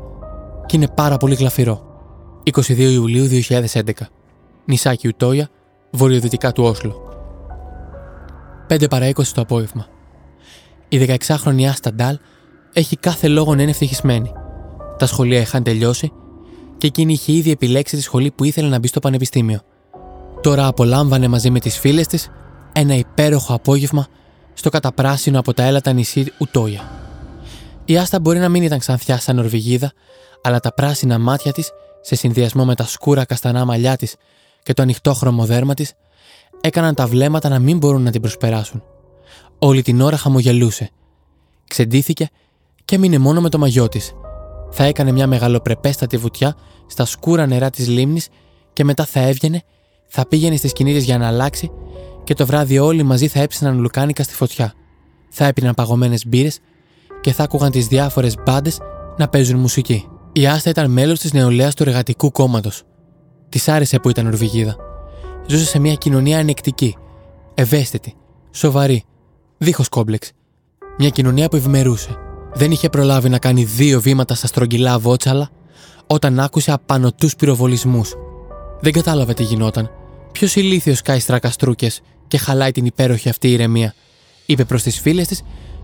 [0.66, 1.86] και είναι πάρα πολύ γλαφυρό.
[2.44, 3.92] 22 Ιουλίου 2011.
[4.66, 5.50] Νησάκι Ουτόια,
[5.92, 6.96] βορειοδυτικά του Όσλο.
[8.68, 9.93] 5 παρα 20 το απόγευμα.
[10.94, 12.18] Η 16χρονη Άστα Ντάλ
[12.74, 14.32] έχει κάθε λόγο να είναι ευτυχισμένη.
[14.98, 16.12] Τα σχολεία είχαν τελειώσει
[16.78, 19.60] και εκείνη είχε ήδη επιλέξει τη σχολή που ήθελε να μπει στο πανεπιστήμιο.
[20.42, 22.30] Τώρα απολάμβανε μαζί με τις φίλες της
[22.74, 24.08] ένα υπέροχο απόγευμα
[24.54, 26.82] στο καταπράσινο από τα έλατα νησί Ουτόια.
[27.86, 29.92] Η Άστα μπορεί να μην ήταν ξανθιά σαν Νορβηγίδα,
[30.42, 31.72] αλλά τα πράσινα μάτια της,
[32.02, 34.16] σε συνδυασμό με τα σκούρα καστανά μαλλιά της
[34.64, 35.94] και το ανοιχτό χρωμοδέρμα της,
[36.62, 38.84] έκαναν τα βλέμματα να μην μπορούν να την προσπεράσουν.
[39.66, 40.90] Όλη την ώρα χαμογελούσε.
[41.68, 42.30] Ξεντήθηκε
[42.86, 44.14] και έμεινε μόνο με το μαγιό της.
[44.72, 46.56] Θα έκανε μια μεγαλοπρεπέστατη βουτιά
[46.88, 48.28] στα σκούρα νερά της λίμνης
[48.74, 49.64] και μετά θα έβγαινε,
[50.08, 51.72] θα πήγαινε στις κινήτε για να αλλάξει
[52.24, 54.74] και το βράδυ όλοι μαζί θα έψιναν λουκάνικα στη φωτιά.
[55.30, 56.60] Θα έπιναν παγωμένες μπύρες
[57.22, 58.80] και θα άκουγαν τις διάφορες μπάντες
[59.18, 60.08] να παίζουν μουσική.
[60.32, 62.84] Η Άστα ήταν μέλος της νεολαίας του Εργατικού Κόμματος.
[63.50, 64.76] Της άρεσε που ήταν Νορβηγίδα.
[65.48, 66.96] Ζούσε σε μια κοινωνία ανεκτική,
[67.54, 68.16] ευαίσθητη,
[68.52, 69.04] σοβαρή,
[69.64, 70.32] δίχως κόμπλεξ.
[70.98, 72.18] Μια κοινωνία που ευημερούσε.
[72.54, 75.50] Δεν είχε προλάβει να κάνει δύο βήματα στα στρογγυλά βότσαλα
[76.08, 78.14] όταν άκουσε απανοτού πυροβολισμούς.
[78.80, 79.92] Δεν κατάλαβε τι γινόταν.
[80.32, 83.94] Ποιος ηλίθιος κάει στρακαστρούκες και χαλάει την υπέροχη αυτή ηρεμία,
[84.46, 85.42] είπε προς τις φίλες της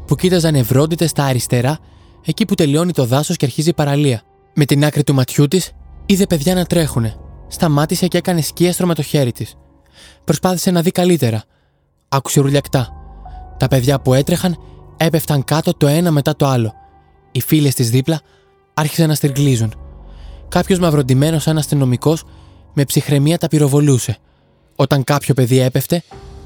[0.07, 1.79] που κοίταζαν ευρόντιτες στα αριστερά,
[2.25, 4.21] εκεί που τελειώνει το δάσος και αρχίζει η παραλία.
[4.53, 5.71] Με την άκρη του ματιού της
[6.05, 7.15] είδε παιδιά να τρέχουνε.
[7.47, 9.55] Σταμάτησε και έκανε σκίαστρο με το χέρι της.
[10.23, 11.43] Προσπάθησε να δει καλύτερα.
[12.07, 12.98] Άκουσε ρουλιακτά.
[13.59, 14.57] Τα παιδιά που έτρεχαν
[14.97, 16.73] έπεφταν κάτω το ένα μετά το άλλο.
[17.31, 18.21] Οι φίλες της δίπλα
[18.73, 19.73] άρχισαν να στριγκλίζουν.
[20.49, 22.23] Κάποιος μαυροντημένο σαν αστυνομικός
[22.73, 24.17] με ψυχραιμία τα πυροβολούσε.
[24.75, 26.03] Όταν κάποιο παιδί έπεφτε,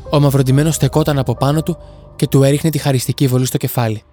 [0.09, 1.77] ο μαυροντημένο στεκόταν από πάνω του
[2.15, 4.03] και του έριχνε τη χαριστική βολή στο κεφάλι.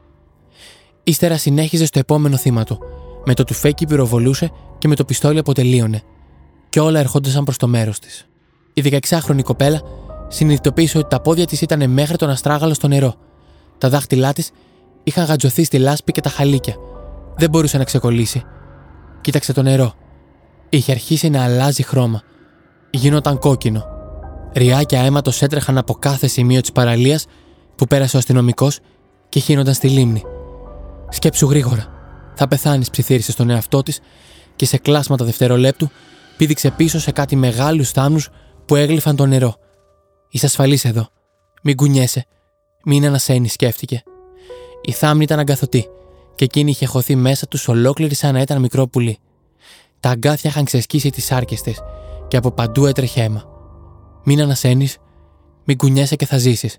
[1.04, 2.78] Ύστερα συνέχιζε στο επόμενο θύμα του.
[3.24, 6.02] Με το τουφέκι πυροβολούσε και με το πιστόλι αποτελείωνε.
[6.68, 8.26] Και όλα ερχόντουσαν προς το μέρος της.
[8.72, 9.82] Η 16χρονη κοπέλα
[10.30, 13.14] συνειδητοποίησε ότι τα πόδια της ήταν μέχρι τον αστράγαλο στο νερό.
[13.78, 14.50] Τα δάχτυλά της
[15.02, 16.74] είχαν γατζωθεί στη λάσπη και τα χαλίκια.
[17.36, 18.42] Δεν μπορούσε να ξεκολλήσει.
[19.20, 19.94] Κοίταξε το νερό.
[20.68, 22.22] Είχε αρχίσει να αλλάζει χρώμα.
[22.90, 23.84] Γινόταν κόκκινο.
[24.54, 27.26] Ριάκια αίματος έτρεχαν από κάθε σημείο της παραλίας
[27.76, 28.78] που πέρασε ο αστυνομικός
[29.28, 30.22] και χύνονταν στη λίμνη.
[31.08, 31.86] Σκέψου γρήγορα.
[32.34, 34.00] Θα πεθάνεις, ψιθύρισε στον εαυτό της
[34.56, 35.90] και σε κλάσματα δευτερολέπτου
[36.36, 38.28] πήδηξε πίσω σε κάτι μεγάλους θάμνους
[38.66, 39.54] που έγλυφαν το νερό.
[40.30, 41.08] Είσαι ασφαλής εδώ.
[41.62, 42.26] Μην κουνιέσαι.
[42.84, 44.02] Μην ανασένεις, σκέφτηκε.
[44.82, 45.88] Η θάμνη ήταν αγκαθωτή
[46.34, 49.18] και εκείνη είχε χωθεί μέσα τους ολόκληρη σαν να ήταν μικρό πουλί.
[50.00, 51.80] Τα αγκάθια είχαν ξεσκίσει τις άρκε της
[52.28, 53.44] και από παντού έτρεχε αίμα.
[54.24, 54.96] Μην ανασένεις,
[55.64, 56.78] μην κουνιέσαι και θα ζήσεις.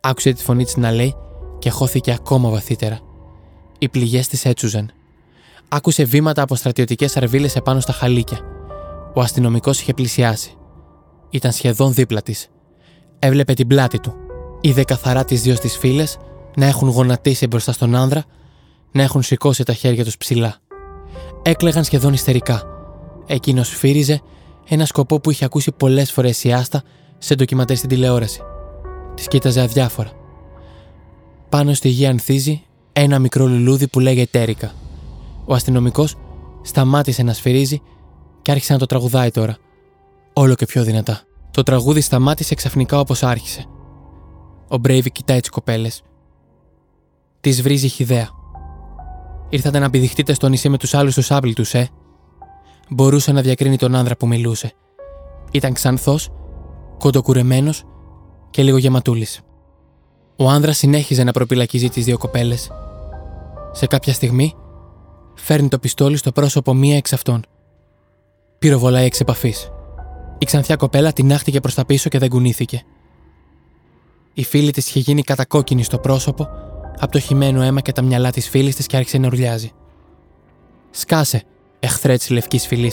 [0.00, 1.14] Άκουσε τη φωνή της να λέει
[1.58, 3.00] και χώθηκε ακόμα βαθύτερα.
[3.78, 4.90] Οι πληγές της έτσουζαν.
[5.68, 8.40] Άκουσε βήματα από στρατιωτικές αρβίλες επάνω στα χαλίκια.
[9.14, 10.54] Ο αστυνομικός είχε πλησιάσει.
[11.30, 12.48] Ήταν σχεδόν δίπλα της.
[13.18, 14.14] Έβλεπε την πλάτη του.
[14.60, 16.04] Είδε καθαρά τις δύο στις φίλε
[16.56, 18.24] να έχουν γονατίσει μπροστά στον άνδρα,
[18.92, 20.56] να έχουν σηκώσει τα χέρια τους ψηλά.
[21.42, 22.62] Έκλεγαν σχεδόν ιστερικά.
[23.26, 24.20] Εκείνος φύριζε
[24.68, 26.82] ένα σκοπό που είχε ακούσει πολλές φορές η Άστα
[27.18, 28.40] σε ντοκιματέρ στην τηλεόραση.
[29.14, 30.10] Της κοίταζε αδιάφορα.
[31.48, 34.72] Πάνω στη γη ανθίζει ένα μικρό λουλούδι που λέγεται Τέρικα.
[35.44, 36.16] Ο αστυνομικός
[36.62, 37.82] σταμάτησε να σφυρίζει
[38.42, 39.56] και άρχισε να το τραγουδάει τώρα.
[40.32, 41.20] Όλο και πιο δυνατά.
[41.56, 43.64] Το τραγούδι σταμάτησε ξαφνικά όπως άρχισε.
[44.68, 46.02] Ο Μπρέιβι κοιτάει τις κοπέλες.
[47.40, 48.28] Τη βρίζει χιδέα.
[49.48, 51.88] Ήρθατε να πηδηχτείτε στο νησί με τους άλλους τους άπλητους, ε;
[52.88, 54.72] Μπορούσε να διακρίνει τον άνδρα που μιλούσε.
[55.50, 56.28] Ήταν ξανθός,
[56.98, 57.84] κοντοκουρεμένος
[58.50, 59.40] και λίγο γεματούλης.
[60.36, 62.70] Ο άνδρας συνέχιζε να προπυλακίζει τις δύο κοπέλες.
[63.72, 64.54] Σε κάποια στιγμή,
[65.34, 67.42] φέρνει το πιστόλι στο πρόσωπο μία εξ αυτών.
[68.58, 69.70] Πυροβολάει εξ επαφής.
[70.38, 72.82] Η ξανθιά κοπέλα την άχτηκε προς τα πίσω και δεν κουνήθηκε.
[74.32, 76.48] Η φίλη της είχε γίνει κατακόκκινη στο πρόσωπο
[76.98, 79.72] από το χυμένο αίμα και τα μυαλά της φίλης της και άρχισε να ουρλιάζει.
[80.90, 81.42] Σκάσε,
[81.80, 82.92] εχθρέ τη λευκής φυλή,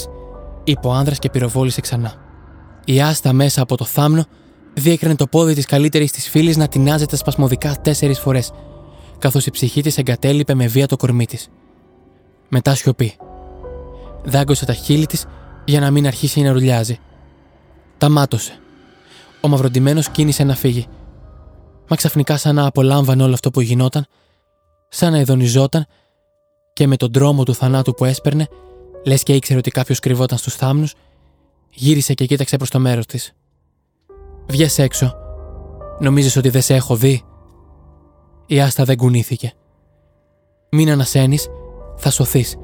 [0.63, 2.13] είπε ο άνδρας και πυροβόλησε ξανά.
[2.85, 4.25] Η άστα μέσα από το θάμνο
[4.73, 8.51] διέκρινε το πόδι της καλύτερης της φίλης να τεινάζεται σπασμωδικά τέσσερις φορές,
[9.19, 11.49] καθώς η ψυχή της εγκατέλειπε με βία το κορμί της.
[12.49, 13.15] Μετά σιωπή.
[14.23, 15.25] Δάγκωσε τα χείλη της
[15.65, 16.99] για να μην αρχίσει να ρουλιάζει.
[18.03, 18.59] Τα μάτωσε.
[19.41, 20.87] Ο μαυροντημένο κίνησε να φύγει.
[21.87, 24.05] Μα ξαφνικά σαν να απολάμβανε όλο αυτό που γινόταν,
[24.89, 25.85] σαν να ειδονιζόταν
[26.73, 28.47] και με τον τρόμο του θανάτου που έσπερνε,
[29.05, 30.93] λες και ήξερε ότι κάποιος κρυβόταν στους θάμνους,
[31.69, 33.33] γύρισε και κοίταξε προς το μέρος της.
[34.47, 35.15] Βγες έξω.
[35.99, 37.23] Νομίζεις ότι δεν σε έχω δει;
[38.45, 39.53] Η Άστα δεν κουνήθηκε.
[40.71, 41.47] Μην ανασένεις,
[41.97, 42.55] θα σωθείς.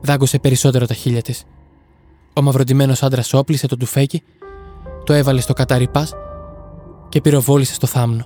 [0.00, 1.44] Δάγκωσε περισσότερο τα χείλια της.
[2.34, 4.22] Ο μαυροντημένο άντρας όπλησε το τουφέκι,
[5.04, 6.06] το έβαλε στο καταρρυπά
[7.08, 8.24] και πυροβόλησε στο θάμνο.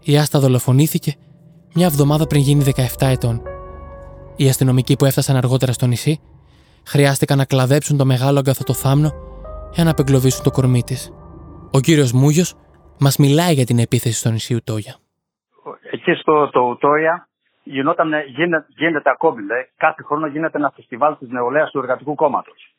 [0.00, 1.14] Η Άστα δολοφονήθηκε
[1.74, 3.42] μια εβδομάδα πριν γίνει 17 ετών.
[4.36, 6.20] Οι αστυνομικοί που έφτασαν αργότερα στο νησί
[6.86, 9.10] χρειάστηκαν να κλαδέψουν το μεγάλο αγκαθωτό θάμνο
[9.72, 11.12] για να απεγκλωβίσουν το κορμί της.
[11.72, 12.54] Ο κύριος Μούγιος
[13.00, 14.94] μας μιλάει για την επίθεση στο νησί Ουτόγια.
[15.90, 17.28] Εκεί στο το Ουτόγια
[17.62, 22.74] γινόταν, γίνεται, γίνεται ακόμη, λέει, κάθε χρόνο γίνεται ένα φεστιβάλ της νεολαίας του Εργατικού Κόμματος.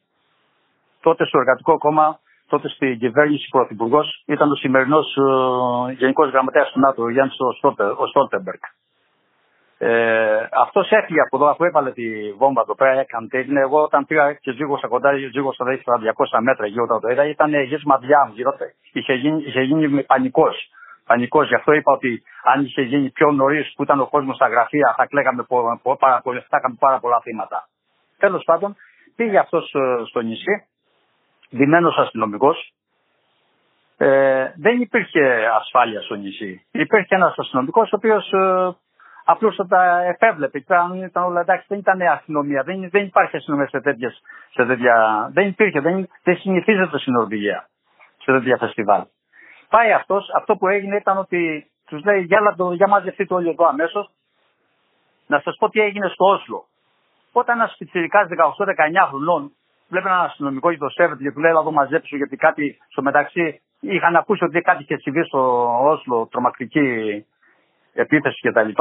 [1.01, 2.19] Τότε στο Εργατικό Κόμμα,
[2.53, 7.31] τότε στην κυβέρνηση πρωθυπουργός ήταν ο σημερινός uh, Γενικός Γραμματέας του ΝΑΤΟ, ο Γιάννη
[8.09, 8.63] Στόλτεμπεργκ.
[9.77, 13.59] Ε, Αυτός έφυγε από εδώ, αφού έβαλε τη βόμβα εδώ πέρα, έκανε τι έγινε.
[13.59, 15.99] Εγώ όταν πήγα και ζήγωσα κοντά, ζήγωσα δηλαδή στα
[16.39, 18.33] 200 μέτρα γύρω όταν το είδα, ήταν γέσμα μαδιά μου.
[18.91, 20.55] Είχε γίνει, είχε γίνει πανικός.
[21.05, 21.47] Πανικός.
[21.47, 24.93] Γι' αυτό είπα ότι αν είχε γίνει πιο νωρίς που ήταν ο κόσμος στα γραφεία,
[24.97, 25.45] θα κλαίγαμε
[25.97, 27.67] πάρα, θα πάρα πολλά θύματα.
[28.17, 28.75] Τέλος πάντων,
[29.15, 30.67] πήγε αυτός ε, στο νησί,
[31.53, 32.73] δημένο αστυνομικός.
[33.97, 36.65] Ε, δεν υπήρχε ασφάλεια στο νησί.
[36.71, 38.75] Υπήρχε ένας αστυνομικός ο οποίος ε,
[39.25, 40.57] Απλώς τα επέβλεπε.
[40.57, 42.63] Ήταν, ήταν όλα εντάξει, δεν ήταν αστυνομία.
[42.63, 44.21] Δεν, δεν υπάρχει αστυνομία σε, τέτοιες,
[44.53, 45.29] σε τέτοια.
[45.33, 47.67] Δεν υπήρχε, δεν, δεν συνηθίζεται στην Νορβηγία
[48.17, 49.03] σε τέτοια φεστιβάλ.
[49.69, 54.09] Πάει αυτός, αυτό που έγινε ήταν ότι τους λέει για, για μαζευτείτε όλοι εδώ αμέσως.
[55.27, 56.65] Να σας πω τι έγινε στο Όσλο.
[57.31, 59.51] Όταν ένας πιτσυρικά 18-19 χρονών
[59.93, 63.62] βλέπει έναν αστυνομικό και το σέβεται και του λέει: Εδώ μαζέψω γιατί κάτι στο μεταξύ
[63.79, 65.41] είχαν ακούσει ότι κάτι είχε συμβεί στο
[65.91, 66.88] Όσλο, τρομακτική
[67.93, 68.71] επίθεση κτλ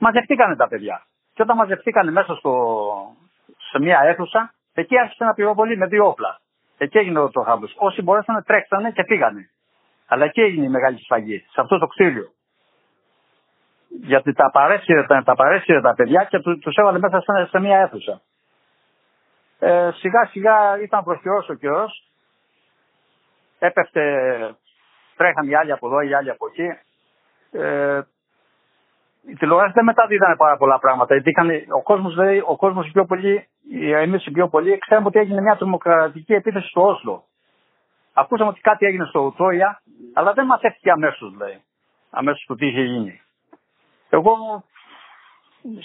[0.00, 1.02] μαζευτήκανε τα παιδιά.
[1.34, 2.52] Και όταν μαζευτήκανε μέσα στο,
[3.70, 6.40] σε μια αίθουσα, εκεί άρχισε να πυροβολεί με δύο όπλα.
[6.78, 7.74] Εκεί έγινε το χάμπος.
[7.78, 9.50] Όσοι μπορέσαν τρέξανε και πήγανε.
[10.06, 12.28] Αλλά εκεί έγινε η μεγάλη σφαγή, σε αυτό το κτίριο.
[14.02, 15.34] Γιατί τα παρέσυρε τα, τα,
[15.82, 18.20] τα παιδιά και του τους έβαλε μέσα σε, σε μια αίθουσα.
[19.62, 22.04] Ε, σιγά σιγά ήταν προχειρός ο καιρός.
[23.58, 24.02] Έπεφτε,
[25.16, 26.68] τρέχαν οι άλλοι από εδώ, οι άλλοι από εκεί.
[27.52, 28.00] Ε,
[29.26, 31.14] η τηλεόραση δεν μεταδίδανε πάρα πολλά πράγματα.
[31.14, 33.48] Γιατί είχαν, ο κόσμος ο κόσμος πιο πολύ,
[33.94, 37.24] εμεί οι πιο πολύ, ξέραμε ότι έγινε μια τρομοκρατική επίθεση στο Όσλο.
[38.12, 39.82] Ακούσαμε ότι κάτι έγινε στο Ουτόια,
[40.14, 41.62] αλλά δεν μα έφυγε αμέσως, λέει.
[42.10, 43.20] Αμέσως το τι είχε γίνει.
[44.10, 44.64] Εγώ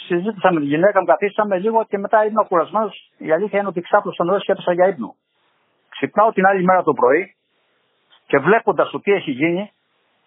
[0.08, 3.12] συζήτησα με τη γυναίκα μου, καθίσαμε λίγο και μετά ήμουν κουρασμένος.
[3.18, 5.16] Η αλήθεια είναι ότι ξάπλωσα νωρί και έπεσα για ύπνο.
[5.90, 7.36] Ξυπνάω την άλλη μέρα το πρωί
[8.28, 9.72] και βλέποντας το τι έχει γίνει,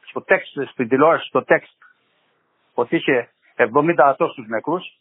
[0.01, 1.77] στο text, στην τηλεόραση, στο text
[2.75, 4.99] ότι είχε 70 τόσου νεκρούς,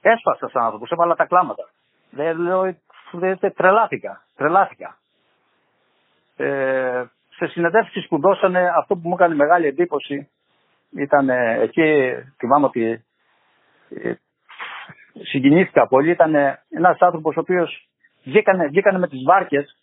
[0.00, 1.68] έσπασα σαν άνθρωπος, έβαλα τα κλάματα.
[2.10, 2.76] Δεν λέω,
[3.56, 4.96] τρελάθηκα, τρελάθηκα.
[6.36, 10.28] Ε, σε συνεντεύξεις που δώσανε, αυτό που μου έκανε μεγάλη εντύπωση
[10.90, 13.02] ήταν ε, εκεί, θυμάμαι ότι ε,
[15.22, 16.34] συγκινήθηκα πολύ, ήταν
[16.70, 17.88] ένας άνθρωπος ο οποίος
[18.24, 19.76] βγήκανε, βγήκανε με τις βάρκες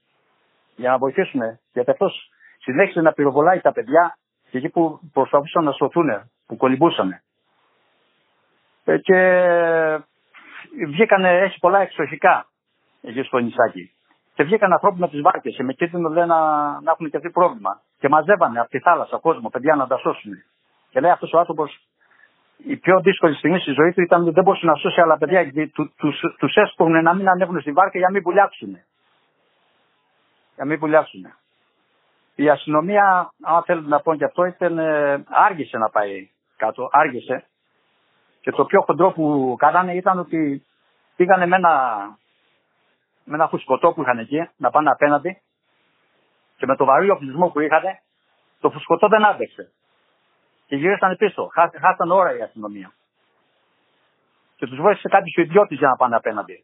[0.75, 1.41] για να βοηθήσουν.
[1.73, 4.17] Γιατί αυτός συνέχισε να πυροβολάει τα παιδιά
[4.49, 7.21] και εκεί που προσπαθούσαν να σωθούν, που κολυμπούσαν.
[8.83, 9.19] Ε, και
[10.87, 12.45] βγήκανε, έχει πολλά εξοχικά
[13.01, 13.91] εκεί στο νησάκι.
[14.33, 16.25] Και βγήκαν ανθρώποι με τις βάρκες και με κίνδυνο να,
[16.81, 17.81] να έχουν και αυτοί πρόβλημα.
[17.99, 20.33] Και μαζεύανε από τη θάλασσα κόσμο, παιδιά να τα σώσουν.
[20.89, 21.88] Και λέει αυτός ο άνθρωπος,
[22.63, 25.41] η πιο δύσκολη στιγμή στη ζωή του ήταν ότι δεν μπορούσε να σώσει άλλα παιδιά
[25.41, 25.93] γιατί του
[26.37, 28.69] τους, έσπρωχνε να μην ανέβουν στη βάρκα για να μην πουλιάξουν.
[28.69, 28.81] Για
[30.55, 31.33] να μην πουλιάξουν.
[32.35, 37.43] Η αστυνομία, αν θέλετε να πω και αυτό, ήταν, ε, άργησε να πάει κάτω, άργησε.
[38.41, 40.65] Και το πιο χοντρό που κάνανε ήταν ότι
[41.15, 41.73] πήγανε με ένα,
[43.23, 45.41] με ένα φουσκωτό που είχαν εκεί να πάνε απέναντι
[46.57, 47.83] και με το βαρύ οπλισμό που είχαν
[48.59, 49.71] το φουσκωτό δεν άντεξε.
[50.69, 51.49] Και γυρίσανε πίσω.
[51.81, 52.91] Χάσανε ώρα η αστυνομία.
[54.55, 56.63] Και τους βοήθησε κάποιο ιδιώτη για να πάνε απέναντι.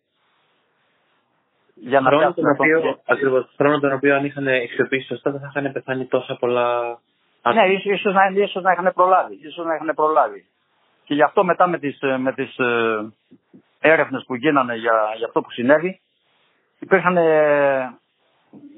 [1.75, 5.51] Για να χρόνο τον οποίο, ακριβώς, χρόνο τον οποίο αν είχαν αξιοποιήσει σωστά δεν θα
[5.53, 6.99] είχαν πεθάνει τόσα πολλά
[7.53, 7.63] Ναι,
[7.93, 9.39] ίσως να, ίσως να είχαν προλάβει.
[9.41, 10.45] Ίσως να είχαν προλάβει.
[11.03, 13.13] Και γι' αυτό μετά με τις, με τις ε,
[13.79, 16.01] έρευνες που γίνανε για, για αυτό που συνέβη,
[16.79, 17.99] υπήρχαν, ε,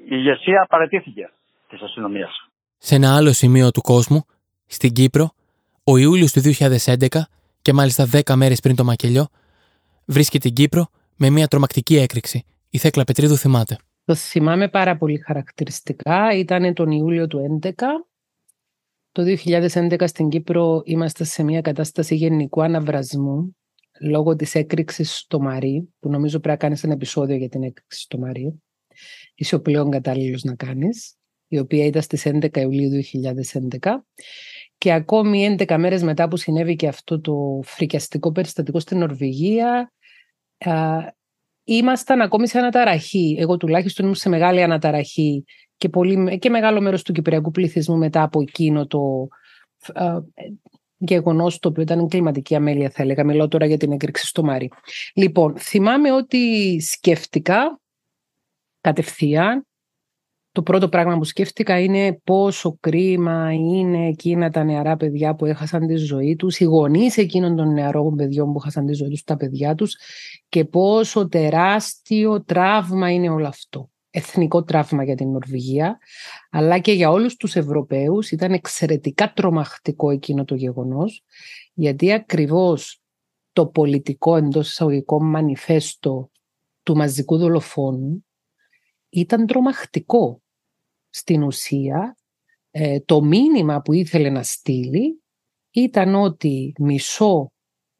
[0.04, 1.30] η ηγεσία παρετήθηκε
[1.68, 2.48] της αστυνομίας.
[2.78, 4.24] Σε ένα άλλο σημείο του κόσμου,
[4.68, 5.30] στην Κύπρο,
[5.84, 7.06] ο Ιούλιος του 2011
[7.62, 9.28] και μάλιστα 10 μέρες πριν το μακελιό,
[10.04, 12.44] βρίσκει την Κύπρο με μια τρομακτική έκρηξη.
[12.70, 13.76] Η Θέκλα Πετρίδου θυμάται.
[14.04, 16.32] Το θυμάμαι πάρα πολύ χαρακτηριστικά.
[16.34, 17.70] Ήταν τον Ιούλιο του 2011.
[19.12, 23.56] Το 2011 στην Κύπρο είμαστε σε μια κατάσταση γενικού αναβρασμού
[24.00, 28.00] λόγω της έκρηξης στο Μαρί, που νομίζω πρέπει να κάνεις ένα επεισόδιο για την έκρηξη
[28.00, 28.62] στο Μαρί.
[29.34, 31.14] Είσαι ο πλέον κατάλληλος να κάνεις,
[31.48, 34.06] η οποία ήταν στις 11 Ιουλίου 2011.
[34.78, 39.92] Και ακόμη 11 μέρες μετά που συνέβη και αυτό το φρικιαστικό περιστατικό στην Νορβηγία,
[41.64, 43.36] ήμασταν ακόμη σε αναταραχή.
[43.38, 45.44] Εγώ τουλάχιστον ήμουν σε μεγάλη αναταραχή
[45.76, 49.28] και, πολύ, και μεγάλο μέρος του κυπριακού πληθυσμού μετά από εκείνο το
[50.98, 53.24] γεγονός το οποίο ήταν κλιματική αμέλεια, θα έλεγα.
[53.24, 54.70] Μιλώ τώρα για την έκρηξη στο Μάρι.
[55.14, 57.80] Λοιπόν, θυμάμαι ότι σκέφτηκα
[58.80, 59.67] κατευθείαν.
[60.52, 65.86] Το πρώτο πράγμα που σκέφτηκα είναι πόσο κρίμα είναι εκείνα τα νεαρά παιδιά που έχασαν
[65.86, 69.36] τη ζωή τους, οι γονείς εκείνων των νεαρών παιδιών που έχασαν τη ζωή τους, τα
[69.36, 69.96] παιδιά τους
[70.48, 73.90] και πόσο τεράστιο τραύμα είναι όλο αυτό.
[74.10, 75.98] Εθνικό τραύμα για την Νορβηγία,
[76.50, 78.30] αλλά και για όλους τους Ευρωπαίους.
[78.30, 81.24] Ήταν εξαιρετικά τρομακτικό εκείνο το γεγονός,
[81.74, 83.00] γιατί ακριβώς
[83.52, 86.30] το πολιτικό εντός εισαγωγικό μανιφέστο
[86.82, 88.24] του μαζικού δολοφόνου
[89.08, 90.42] ήταν τρομακτικό.
[91.10, 92.16] Στην ουσία,
[92.70, 95.22] ε, το μήνυμα που ήθελε να στείλει
[95.70, 97.52] ήταν ότι μισώ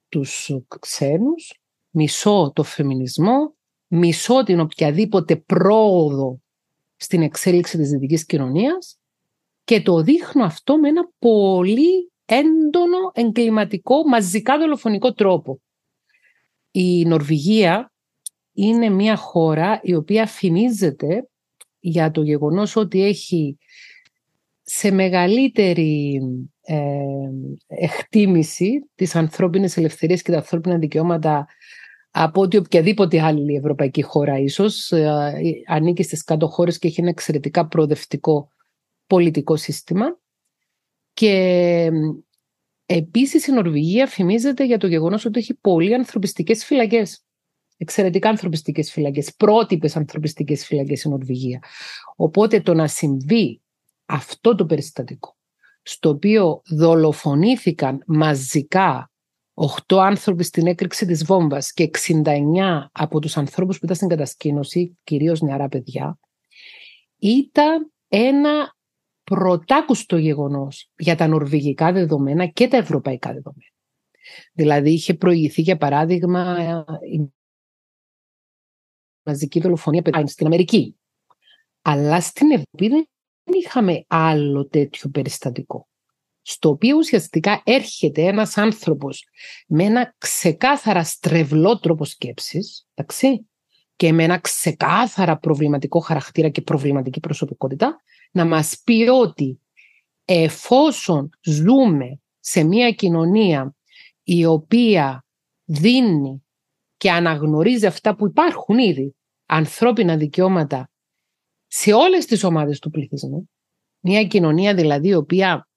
[0.09, 3.57] τους ξένους, μισώ το φεμινισμό
[3.89, 6.41] μισώ την οποιαδήποτε πρόοδο
[6.97, 8.99] στην εξέλιξη της δυτικής κοινωνίας
[9.65, 15.61] και το δείχνω αυτό με ένα πολύ έντονο, εγκληματικό, μαζικά δολοφονικό τρόπο.
[16.71, 17.93] Η Νορβηγία
[18.61, 21.29] είναι μια χώρα η οποία φημίζεται
[21.79, 23.59] για το γεγονός ότι έχει
[24.63, 26.21] σε μεγαλύτερη
[26.61, 26.77] ε,
[27.67, 31.47] εκτίμηση της ανθρώπινης ελευθερίας και τα ανθρώπινα δικαιώματα
[32.11, 35.33] από ότι οποιαδήποτε άλλη ευρωπαϊκή χώρα ίσως ε,
[35.67, 38.51] ανήκει στις κάτω χώρες και έχει ένα εξαιρετικά προοδευτικό
[39.07, 40.19] πολιτικό σύστημα.
[41.13, 41.91] Και
[42.87, 47.23] επίσης η Νορβηγία φημίζεται για το γεγονός ότι έχει πολύ ανθρωπιστικές φυλακές.
[47.81, 51.63] Εξαιρετικά ανθρωπιστικές φυλακές, πρότυπες ανθρωπιστικές φυλακές η Νορβηγία.
[52.17, 53.61] Οπότε το να συμβεί
[54.07, 55.37] αυτό το περιστατικό,
[55.83, 59.11] στο οποίο δολοφονήθηκαν μαζικά
[59.87, 61.91] 8 άνθρωποι στην έκρηξη της βόμβας και
[62.23, 66.19] 69 από τους ανθρώπους που ήταν στην κατασκήνωση, κυρίως νεαρά παιδιά,
[67.19, 68.77] ήταν ένα
[69.25, 73.73] πρωτάκουστο γεγονός για τα νορβηγικά δεδομένα και τα ευρωπαϊκά δεδομένα.
[74.53, 76.57] Δηλαδή είχε προηγηθεί για παράδειγμα
[77.13, 77.33] η
[79.29, 80.97] μαζική δολοφονία στην Αμερική.
[81.83, 85.89] Αλλά στην Ευρώπη δεν είχαμε άλλο τέτοιο περιστατικό
[86.51, 89.25] στο οποίο ουσιαστικά έρχεται ένας άνθρωπος
[89.67, 93.49] με ένα ξεκάθαρα στρεβλό τρόπο σκέψης, εντάξει,
[93.97, 97.97] και με ένα ξεκάθαρα προβληματικό χαρακτήρα και προβληματική προσωπικότητα,
[98.31, 99.61] να μας πει ότι
[100.25, 103.75] εφόσον ζούμε σε μια κοινωνία
[104.23, 105.27] η οποία
[105.65, 106.45] δίνει
[106.97, 109.15] και αναγνωρίζει αυτά που υπάρχουν ήδη,
[109.49, 110.91] ανθρώπινα δικαιώματα
[111.67, 113.51] σε όλες τις ομάδες του πληθυσμού,
[114.01, 115.69] μια κοινωνία δηλαδή η οποία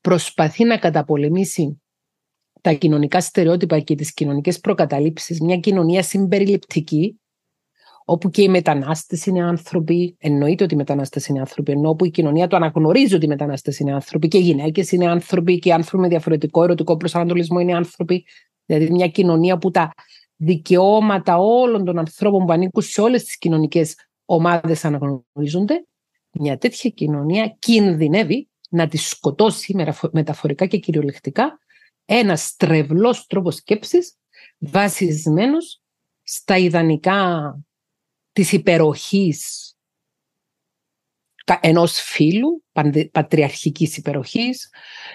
[0.00, 1.82] προσπαθεί να καταπολεμήσει
[2.60, 7.18] τα κοινωνικά στερεότυπα και τις κοινωνικές προκαταλήψεις, μια κοινωνία συμπεριληπτική,
[8.04, 12.10] όπου και οι μετανάστες είναι άνθρωποι, εννοείται ότι οι μετανάστες είναι άνθρωποι, ενώ όπου η
[12.10, 15.72] κοινωνία το αναγνωρίζει ότι οι μετανάστες είναι άνθρωποι και οι γυναίκες είναι άνθρωποι και οι
[15.72, 18.24] άνθρωποι με διαφορετικό ερωτικό προσανατολισμό είναι άνθρωποι.
[18.66, 19.92] Δηλαδή μια κοινωνία που τα
[20.36, 23.94] δικαιώματα όλων των ανθρώπων που ανήκουν σε όλες τις κοινωνικές
[24.24, 25.86] ομάδες αναγνωρίζονται,
[26.32, 29.76] μια τέτοια κοινωνία κινδυνεύει να τη σκοτώσει
[30.12, 31.58] μεταφορικά και κυριολεκτικά
[32.04, 34.16] ένας στρεβλός τρόπος σκέψης
[34.58, 35.82] βασισμένος
[36.22, 37.58] στα ιδανικά
[38.32, 39.68] της υπεροχής
[41.60, 42.64] ενός φίλου,
[43.12, 44.70] πατριαρχικής υπεροχής,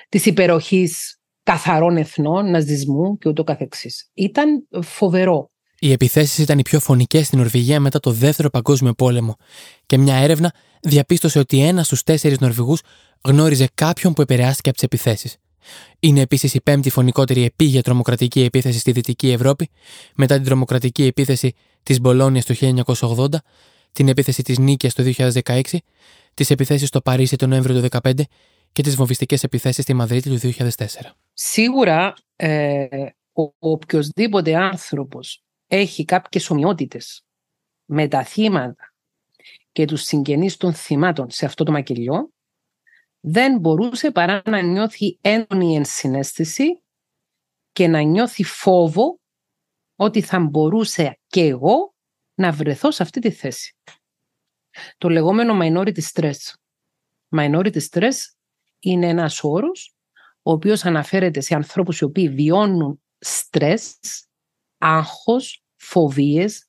[0.09, 1.18] της υπεροχής
[1.51, 4.09] καθαρών εθνών, ναζισμού και ούτω καθεξής.
[4.13, 5.51] Ήταν φοβερό.
[5.79, 9.35] Οι επιθέσεις ήταν οι πιο φωνικές στην Νορβηγία μετά το Δεύτερο Παγκόσμιο Πόλεμο
[9.85, 12.81] και μια έρευνα διαπίστωσε ότι ένας στους τέσσερις Νορβηγούς
[13.23, 15.35] γνώριζε κάποιον που επηρεάστηκε από τις επιθέσεις.
[15.99, 19.69] Είναι επίσης η πέμπτη φωνικότερη επίγεια τρομοκρατική επίθεση στη Δυτική Ευρώπη,
[20.15, 23.25] μετά την τρομοκρατική επίθεση της Μπολόνιας το 1980,
[23.91, 25.03] την επίθεση της Νίκαια το
[25.43, 25.61] 2016,
[26.33, 28.11] τις επιθέσεις στο Παρίσι τον Νοέμβριο του 2015
[28.71, 30.75] και τις βομβιστικές επιθέσεις στη Μαδρίτη του 2004.
[31.33, 32.87] Σίγουρα ε,
[33.33, 37.23] ο οποιοδήποτε άνθρωπος έχει κάποιες ομοιότητες
[37.85, 38.93] με τα θύματα
[39.71, 42.33] και τους συγγενείς των θυμάτων σε αυτό το μακελιό,
[43.19, 46.83] δεν μπορούσε παρά να νιώθει έντονη ενσυναίσθηση
[47.71, 49.19] και να νιώθει φόβο
[49.95, 51.93] ότι θα μπορούσε και εγώ
[52.33, 53.75] να βρεθώ σε αυτή τη θέση.
[54.97, 56.53] Το λεγόμενο minority stress.
[57.35, 58.15] Minority stress
[58.79, 59.93] είναι ένας όρος
[60.41, 63.97] ο οποίος αναφέρεται σε ανθρώπους οι οποίοι βιώνουν στρες
[64.77, 66.67] άγχος, φοβίες,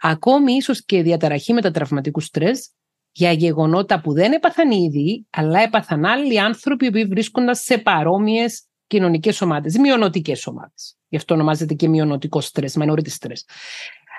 [0.00, 2.70] ακόμη ίσως και διαταραχή μετατραυματικού στρες
[3.12, 9.40] για γεγονότα που δεν έπαθαν ήδη, αλλά έπαθαν άλλοι άνθρωποι που βρίσκονταν σε παρόμοιες κοινωνικές
[9.40, 10.96] ομάδες, μειονοτικές ομάδες.
[11.08, 13.40] Γι' αυτό ονομάζεται και μειονοτικό στρες, minority stress.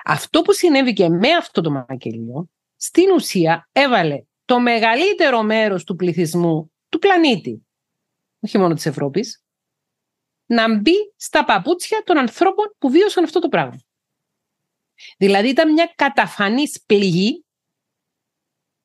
[0.04, 5.96] Αυτό που συνέβη και με αυτό το μακελιό, στην ουσία έβαλε το μεγαλύτερο μέρος του
[5.96, 7.66] πληθυσμού του πλανήτη,
[8.40, 9.42] όχι μόνο της Ευρώπης,
[10.46, 13.80] να μπει στα παπούτσια των ανθρώπων που βίωσαν αυτό το πράγμα.
[15.18, 17.44] Δηλαδή ήταν μια καταφανής πληγή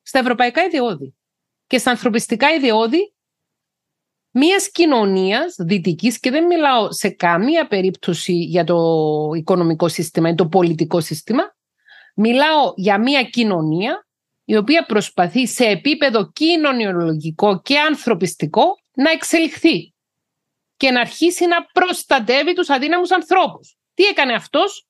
[0.01, 1.15] στα ευρωπαϊκά ιδεώδη
[1.67, 3.13] και στα ανθρωπιστικά ιδεώδη
[4.35, 8.77] μιας κοινωνίας δυτικής, και δεν μιλάω σε καμία περίπτωση για το
[9.35, 11.55] οικονομικό σύστημα ή το πολιτικό σύστημα.
[12.15, 14.07] Μιλάω για μια κοινωνία
[14.45, 18.63] η οποία προσπαθεί σε επίπεδο κοινωνιολογικό και ανθρωπιστικό
[18.95, 19.93] να εξελιχθεί
[20.77, 23.77] και να αρχίσει να προστατεύει τους αδύναμους ανθρώπους.
[23.93, 24.87] Τι έκανε αυτός;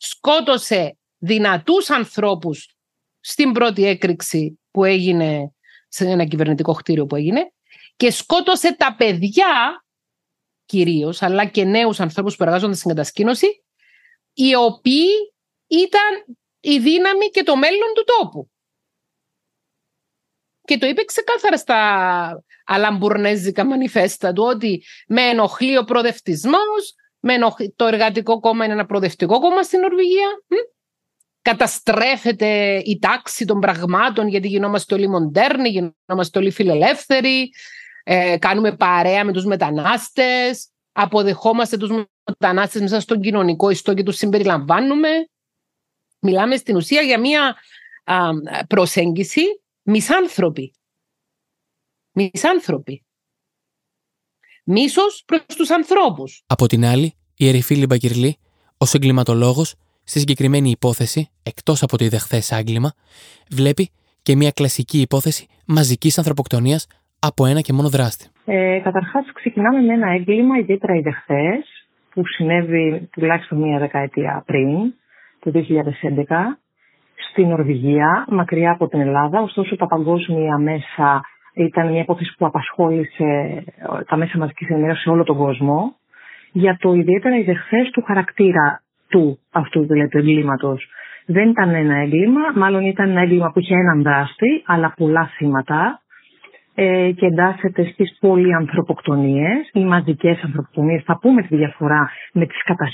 [0.00, 2.76] Σκότωσε δυνατούς ανθρώπους
[3.20, 5.52] στην πρώτη έκρηξη που έγινε
[5.88, 7.52] σε ένα κυβερνητικό κτίριο που έγινε
[7.96, 9.84] και σκότωσε τα παιδιά
[10.64, 13.64] κυρίως, αλλά και νέους ανθρώπους που εργάζονται στην κατασκήνωση,
[14.32, 15.34] οι οποίοι
[15.66, 18.50] ήταν η δύναμη και το μέλλον του τόπου.
[20.68, 26.94] Και το είπε ξεκάθαρα στα αλαμπουρνέζικα μανιφέστα του ότι με ενοχλεί ο προοδευτισμός,
[27.76, 30.28] το εργατικό κόμμα είναι ένα προοδευτικό κόμμα στην Νορβηγία.
[31.42, 37.50] Καταστρέφεται η τάξη των πραγμάτων γιατί γινόμαστε όλοι μοντέρνοι, γινόμαστε όλοι φιλελεύθεροι,
[38.04, 41.90] ε, κάνουμε παρέα με τους μετανάστες, αποδεχόμαστε τους
[42.24, 45.08] μετανάστες μέσα στον κοινωνικό ιστό και τους συμπεριλαμβάνουμε.
[46.20, 47.56] Μιλάμε στην ουσία για μια
[48.68, 49.42] προσέγγιση
[49.90, 50.72] μισάνθρωποι.
[52.12, 53.04] Μισάνθρωποι.
[54.64, 56.42] Μίσος προς τους ανθρώπους.
[56.46, 58.36] Από την άλλη, η Ερυφίλη Μπαγκυρλή,
[58.78, 59.74] ως εγκληματολόγος,
[60.04, 62.92] στη συγκεκριμένη υπόθεση, εκτός από το ιδεχθές άγκλημα,
[63.50, 63.90] βλέπει
[64.22, 66.86] και μια κλασική υπόθεση μαζικής ανθρωποκτονίας
[67.18, 68.28] από ένα και μόνο δράστη.
[68.44, 71.64] Ε, καταρχάς, ξεκινάμε με ένα έγκλημα, ιδιαίτερα ιδεχθές,
[72.10, 74.94] που συνέβη τουλάχιστον μία δεκαετία πριν,
[75.38, 76.58] το 2011,
[77.30, 81.20] στην Νορβηγία, μακριά από την Ελλάδα, ωστόσο τα παγκόσμια μέσα
[81.54, 85.94] ήταν μια υπόθεση που απασχόλησε ε, τα μέσα μαζικής ενημέρωσης σε όλο τον κόσμο
[86.52, 90.88] για το ιδιαίτερα ιδεχθέ του χαρακτήρα του αυτού δηλαδή, του εγκλήματος.
[91.26, 96.00] Δεν ήταν ένα έγκλημα, μάλλον ήταν ένα έγκλημα που είχε έναν δράστη, αλλά πολλά θύματα
[96.74, 101.02] ε, και εντάσσεται στις πολυανθρωποκτονίες ή μαζικές ανθρωποκτονίες.
[101.04, 102.86] Θα πούμε τη διαφορά με τις κατά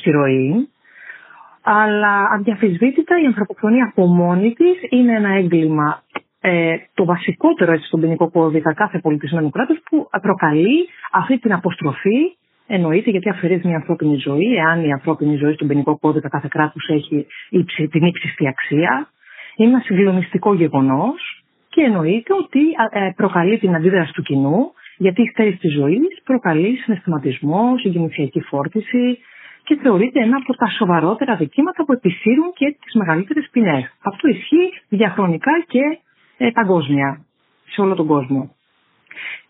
[1.64, 6.02] αλλά αδιαφυσβήτητα η ανθρωποκτονία από μόνη της είναι ένα έγκλημα
[6.40, 12.36] ε, το βασικότερο έτσι, στον ποινικό κώδικα κάθε πολιτισμένου κράτους που προκαλεί αυτή την αποστροφή.
[12.66, 16.88] Εννοείται γιατί αφαιρεί μια ανθρώπινη ζωή, εάν η ανθρώπινη ζωή στον ποινικό κώδικα κάθε κράτους
[16.88, 17.26] έχει
[17.90, 19.08] την ύψιστη αξία.
[19.56, 25.26] Είναι ένα συγκλονιστικό γεγονός και εννοείται ότι ε, προκαλεί την αντίδραση του κοινού, γιατί η
[25.32, 29.18] στέρηση της ζωής προκαλεί συναισθηματισμό, συγκινησιακή φόρτιση,
[29.64, 33.94] και θεωρείται ένα από τα σοβαρότερα δικήματα που επισύρουν και τις μεγαλύτερες ποινές.
[34.02, 35.80] Αυτό ισχύει διαχρονικά και
[36.36, 37.24] ε, παγκόσμια,
[37.70, 38.54] σε όλο τον κόσμο.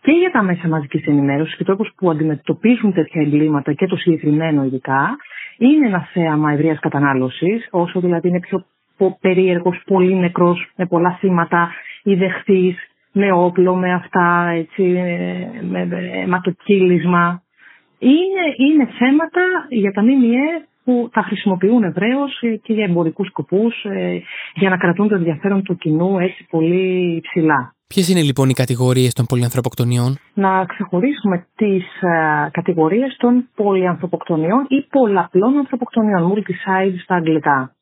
[0.01, 4.63] Και για τα μέσα μαζικής ενημέρωσης και τρόπους που αντιμετωπίζουν τέτοια εγκλήματα και το συγκεκριμένο
[4.63, 5.15] ειδικά,
[5.57, 8.65] είναι ένα θέαμα ευρείας κατανάλωσης, όσο δηλαδή είναι πιο
[9.21, 11.71] περίεργος, πολύ νεκρός, με πολλά θύματα,
[12.03, 12.75] ή δεχτή,
[13.11, 14.81] με όπλο, με αυτά, έτσι,
[15.69, 17.41] με, με, με το κύλισμα,
[17.99, 24.21] είναι, είναι θέματα για τα ΜΜΕ που τα χρησιμοποιούν ευρέως και για εμπορικούς σκοπούς, ε,
[24.55, 27.75] για να κρατούν το ενδιαφέρον του κοινού έτσι πολύ ψηλά.
[27.87, 34.81] Ποιες είναι λοιπόν οι κατηγορίες των πολυανθρωποκτονιών, Να ξεχωρίσουμε τις ε, κατηγορίες των πολυανθρωποκτονιών ή
[34.89, 37.75] πολλαπλών ανθρωποκτονιών, multi-side στα αγγλικά.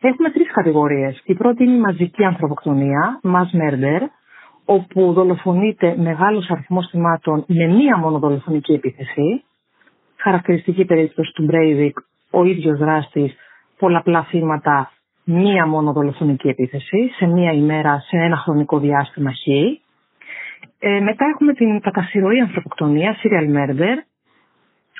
[0.00, 1.22] Έχουμε τρεις κατηγορίες.
[1.24, 4.00] Η πρώτη είναι η μαζική ανθρωποκτονία, mass murder,
[4.70, 9.44] όπου δολοφονείται μεγάλος αριθμός θυμάτων με μία μόνο δολοφονική επίθεση.
[10.16, 11.98] Χαρακτηριστική περίπτωση του Μπρέιβικ,
[12.30, 13.36] ο ίδιος δράστης,
[13.78, 14.90] πολλαπλά θύματα
[15.24, 19.46] μία μόνο δολοφονική επίθεση σε μία ημέρα, σε ένα χρονικό διάστημα χ.
[20.78, 23.96] Ε, μετά έχουμε την κατασυρωή ανθρωποκτονία, serial murder,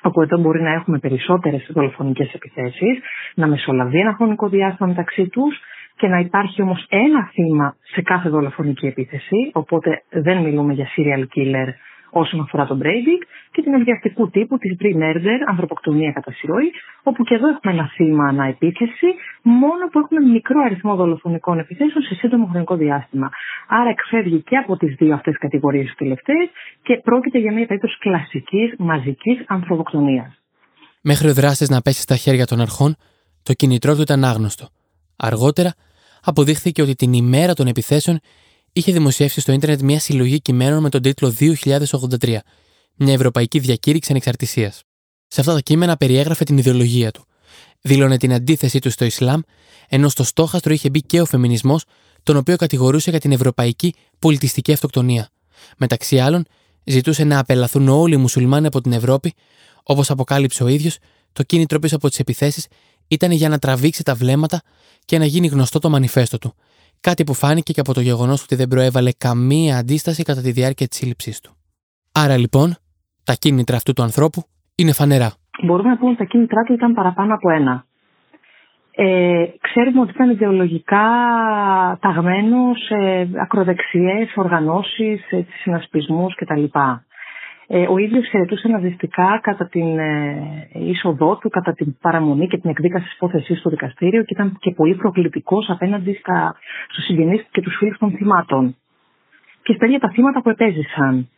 [0.03, 2.99] όπου εδώ μπορεί να έχουμε περισσότερες δολοφονικές επιθέσεις,
[3.35, 5.61] να μεσολαβεί ένα χρονικό διάστημα μεταξύ τους
[5.99, 11.25] και να υπάρχει όμως ένα θύμα σε κάθε δολοφονική επίθεση, οπότε δεν μιλούμε για serial
[11.35, 11.69] killer
[12.11, 13.23] όσον αφορά τον Breivik
[13.53, 16.71] και την ενδιαστικού τύπου τη pre-murder, ανθρωποκτονία κατά συρροή,
[17.03, 19.09] όπου και εδώ έχουμε ένα θύμα ανά επίθεση,
[19.43, 23.31] μόνο που έχουμε μικρό αριθμό δολοφονικών επιθέσεων σε σύντομο χρονικό διάστημα.
[23.69, 26.49] Άρα εκφεύγει και από τις δύο αυτές κατηγορίες τελευταίες
[26.83, 30.43] και πρόκειται για μια περίπτωση κλασικής μαζικής ανθρωποκτονίας.
[31.01, 32.97] Μέχρι ο δράστης να πέσει στα χέρια των αρχών,
[33.43, 34.67] το κινητρό του ήταν άγνωστο.
[35.17, 35.75] Αργότερα,
[36.23, 38.21] αποδείχθηκε ότι την ημέρα των επιθέσεων
[38.73, 42.37] είχε δημοσιεύσει στο ίντερνετ μια συλλογή κειμένων με τον τίτλο 2083,
[42.95, 44.83] μια ευρωπαϊκή διακήρυξη ανεξαρτησίας.
[45.29, 47.25] Σε αυτά τα κείμενα περιέγραφε την ιδεολογία του.
[47.81, 49.41] Δήλωνε την αντίθεσή του στο Ισλάμ,
[49.89, 51.85] ενώ στο στόχαστρο είχε μπει και ο φεμινισμός,
[52.23, 55.29] τον οποίο κατηγορούσε για την ευρωπαϊκή πολιτιστική αυτοκτονία.
[55.77, 56.45] Μεταξύ άλλων,
[56.85, 59.35] ζητούσε να απελαθούν όλοι οι μουσουλμάνοι από την Ευρώπη,
[59.83, 60.99] όπως αποκάλυψε ο ίδιος,
[61.33, 62.67] το κίνητρο πίσω από τις επιθέσεις
[63.09, 64.63] ήταν για να τραβήξει τα βλέμματα
[65.05, 66.55] και να γίνει γνωστό το μανιφέστο του,
[67.01, 70.87] Κάτι που φάνηκε και από το γεγονός ότι δεν προέβαλε καμία αντίσταση κατά τη διάρκεια
[70.87, 71.53] της σύλληψής του.
[72.15, 72.77] Άρα λοιπόν,
[73.25, 74.43] τα κίνητρα αυτού του ανθρώπου
[74.75, 75.31] είναι φανερά.
[75.63, 77.85] Μπορούμε να πούμε ότι τα κίνητρά του ήταν παραπάνω από ένα.
[78.91, 81.07] Ε, ξέρουμε ότι ήταν ιδεολογικά
[82.01, 85.21] ταγμένο σε ακροδεξιές οργανώσεις,
[85.63, 86.65] συνασπισμούς κτλ.
[87.71, 92.71] Ε, ο ίδιος χαιρετούσε ναζιστικά κατά την ε, είσοδό του, κατά την παραμονή και την
[92.71, 96.57] εκδίκαση της υπόθεσής στο δικαστήριο και ήταν και πολύ προκλητικός απέναντι στα,
[96.89, 98.77] στους συγγενείς και τους φίλους των θυμάτων.
[99.63, 101.29] Και στα ίδια τα θύματα που επέζησαν.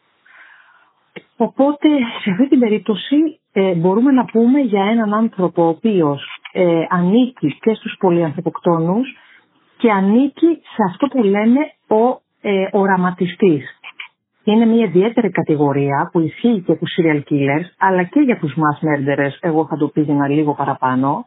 [1.37, 1.89] Οπότε
[2.23, 3.17] σε αυτή την περίπτωση
[3.53, 6.23] ε, μπορούμε να πούμε για έναν άνθρωπο ο οποίος
[6.53, 9.17] ε, ανήκει και στους πολυανθρωποκτόνους
[9.77, 13.80] και ανήκει σε αυτό που λέμε ο ε, οραματιστής
[14.51, 18.55] είναι μια ιδιαίτερη κατηγορία που ισχύει και για τους serial killers αλλά και για τους
[18.57, 21.27] mass murderers, εγώ θα το πήγαινα λίγο παραπάνω,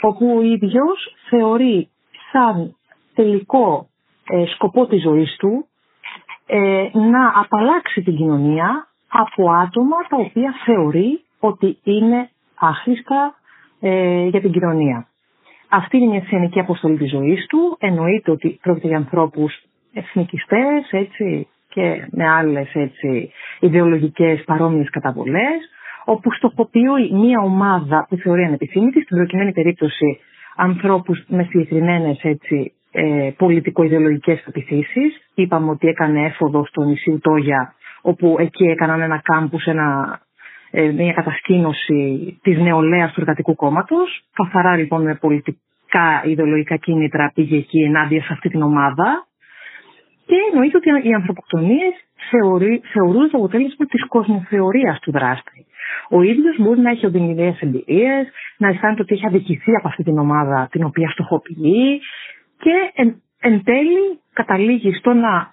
[0.00, 1.88] όπου ο ίδιος θεωρεί
[2.32, 2.76] σαν
[3.14, 3.86] τελικό
[4.30, 5.66] ε, σκοπό της ζωής του
[6.46, 13.34] ε, να απαλλάξει την κοινωνία από άτομα τα οποία θεωρεί ότι είναι άχρηστα
[13.80, 15.06] ε, για την κοινωνία.
[15.68, 17.76] Αυτή είναι μια σцενική αποστολή της ζωής του.
[17.80, 25.58] Εννοείται ότι πρόκειται για ανθρώπους εθνικιστές, έτσι, και με άλλες έτσι, ιδεολογικές παρόμοιες καταβολές,
[26.04, 30.18] όπου στοχοποιεί μία ομάδα που θεωρεί ανεπιθύμητη, στην προκειμένη περίπτωση
[30.56, 35.30] ανθρώπους με συγκεκριμένες έτσι, ε, πολιτικο-ιδεολογικές επιθύσεις.
[35.34, 40.18] Είπαμε ότι έκανε έφοδο στο νησί Τόγια, όπου εκεί έκαναν ένα κάμπους, ένα,
[40.70, 44.24] ε, μια κατασκήνωση της νεολαίας του εργατικού κόμματος.
[44.32, 49.26] Καθαρά λοιπόν με πολιτικά ιδεολογικά κίνητρα πήγε εκεί ενάντια σε αυτή την ομάδα
[50.32, 51.94] και εννοείται ότι οι ανθρωποκτονίες
[52.92, 55.66] θεωρούν το αποτέλεσμα της κοσμοθεωρίας του δράστη.
[56.08, 58.26] Ο ίδιος μπορεί να έχει οδυνηρές εμπειρίες,
[58.56, 62.00] να αισθάνεται ότι έχει αδικηθεί από αυτή την ομάδα την οποία στοχοποιεί
[62.58, 65.50] και εν, εν τέλει καταλήγει στο να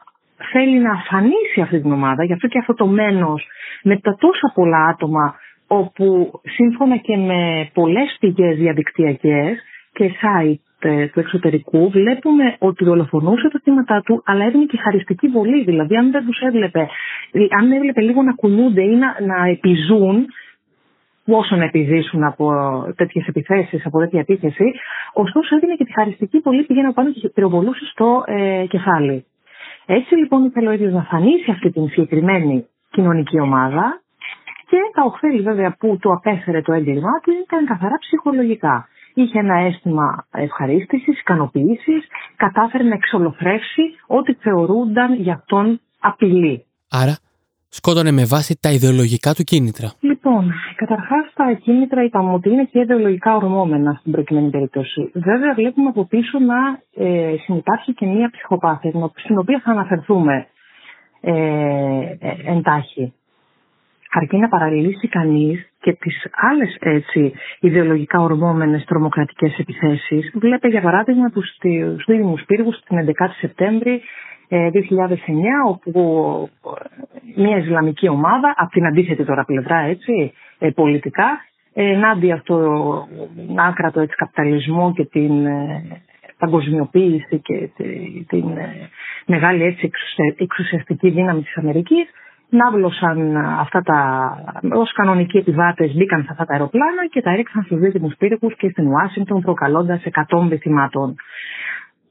[0.51, 3.47] θέλει να αφανίσει αυτή την ομάδα, γι' αυτό και αυτό το μένος
[3.83, 5.35] με τα τόσα πολλά άτομα
[5.67, 9.57] όπου σύμφωνα και με πολλές πηγές διαδικτυακές
[9.93, 15.27] και site ε, του εξωτερικού βλέπουμε ότι δολοφονούσε τα θύματα του, αλλά έδινε και χαριστική
[15.27, 15.63] βολή.
[15.63, 16.87] Δηλαδή, αν δεν τους έβλεπε,
[17.59, 20.25] αν έβλεπε λίγο να κουνούνται ή να, να επιζούν,
[21.25, 22.45] πόσο να επιζήσουν από
[22.95, 24.71] τέτοιες επιθέσεις, από τέτοια επίθεση,
[25.13, 29.25] ωστόσο έδινε και τη χαριστική βολή, πήγαινε πάνω και πυροβολούσε στο ε, κεφάλι.
[29.85, 34.01] Έτσι λοιπόν ήθελε ο ίδιος να φανίσει αυτή την συγκεκριμένη κοινωνική ομάδα
[34.69, 38.87] και τα ωφέλη βέβαια που του απέφερε το έγκλημά του ήταν καθαρά ψυχολογικά
[39.21, 46.65] είχε ένα αίσθημα ευχαρίστησης, ικανοποίησης, κατάφερε να εξολοθρεύσει ό,τι θεωρούνταν για αυτόν απειλή.
[46.89, 47.17] Άρα,
[47.69, 49.91] σκότωνε με βάση τα ιδεολογικά του κίνητρα.
[49.99, 55.11] Λοιπόν, καταρχάς τα κίνητρα είπαμε ότι είναι και ιδεολογικά ορμόμενα στην προκειμένη περίπτωση.
[55.13, 56.57] Βέβαια, βλέπουμε από πίσω να
[57.05, 60.47] ε, συμμετάσχει και μία ψυχοπάθεια, στην οποία θα αναφερθούμε
[61.21, 61.33] ε,
[62.19, 63.13] ε, εντάχει
[64.11, 70.31] αρκεί να παραλύσει κανείς και τις άλλες έτσι ιδεολογικά ορμόμενες τρομοκρατικές επιθέσεις.
[70.33, 71.57] Βλέπε για παράδειγμα τους,
[71.95, 74.01] τους δίδυμους πύργους την 11η Σεπτέμβρη
[74.49, 76.49] 2009 όπου
[77.35, 80.33] μια Ισλαμική ομάδα, από την αντίθετη τώρα πλευρά έτσι,
[80.75, 81.27] πολιτικά,
[81.73, 82.57] ενάντια στο
[83.55, 85.31] άκρατο έτσι, καπιταλισμό και την
[86.37, 87.69] παγκοσμιοποίηση και
[88.27, 88.45] την
[89.25, 89.91] μεγάλη έτσι,
[90.37, 92.09] εξουσιαστική δύναμη της Αμερικής
[92.49, 93.99] ναύλωσαν αυτά τα,
[94.73, 98.69] ως κανονικοί επιβάτες μπήκαν σε αυτά τα αεροπλάνα και τα έριξαν στους δίδυμους πύρικους και
[98.69, 101.15] στην Ουάσιγκτον προκαλώντας εκατόμβη θυμάτων.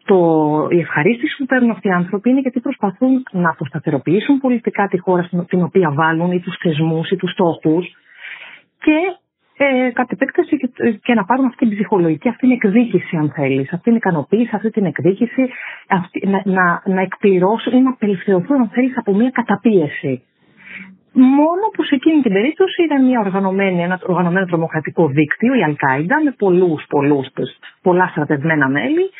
[0.04, 0.18] Το,
[0.70, 5.22] η ευχαρίστηση που παίρνουν αυτοί οι άνθρωποι είναι γιατί προσπαθούν να αποσταθεροποιήσουν πολιτικά τη χώρα
[5.22, 7.86] στην οποία βάλουν ή τους θεσμούς ή τους στόχους
[8.80, 8.96] και
[9.60, 10.68] ε, κατ' επέκταση και,
[11.02, 14.70] και, να πάρουν αυτή την ψυχολογική, αυτή την εκδίκηση, αν θέλεις, αυτή την ικανοποίηση, αυτή
[14.70, 15.48] την εκδίκηση,
[15.88, 20.22] αυτή, να, να, να εκπληρώσουν ή να απελευθερωθούν, αν θέλεις, από μια καταπίεση.
[21.20, 26.22] Μόνο που σε εκείνη την περίπτωση ήταν μια οργανωμένη, ένα οργανωμένο τρομοκρατικό δίκτυο, η Αλκάιντα,
[26.24, 27.26] με πολλούς, πολλούς,
[27.82, 29.10] πολλά στρατευμένα μέλη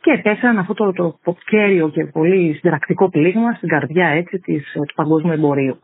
[0.00, 4.72] και επέσαιραν αυτό το, το, το κέριο και πολύ συνταρακτικό πλήγμα στην καρδιά έτσι, της,
[4.72, 5.78] του παγκόσμιου εμπορίου.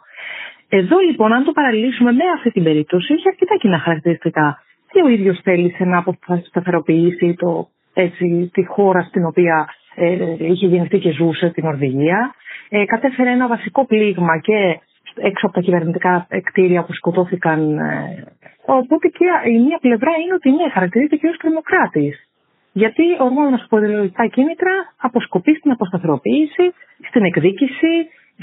[0.69, 4.63] Εδώ λοιπόν, αν το παραλύσουμε με αυτή την περίπτωση, έχει αρκετά κοινά χαρακτηριστικά.
[4.93, 10.99] Και ο ίδιος θέλησε να αποσταθεροποιήσει το, έτσι, τη χώρα στην οποία ε, είχε γεννηθεί
[10.99, 12.35] και ζούσε, την Ορβηγία.
[12.69, 14.81] Ε, κατέφερε ένα βασικό πλήγμα και
[15.21, 17.79] έξω από τα κυβερνητικά κτίρια που σκοτώθηκαν.
[17.79, 18.25] Ε,
[18.65, 22.29] οπότε και η μία πλευρά είναι ότι ναι, χαρακτηρίζεται και ως τρομοκράτης.
[22.73, 26.65] Γιατί ορμόμενο από ιδεολογικά κίνητρα αποσκοπεί στην αποσταθεροποίηση,
[27.09, 27.95] στην εκδίκηση,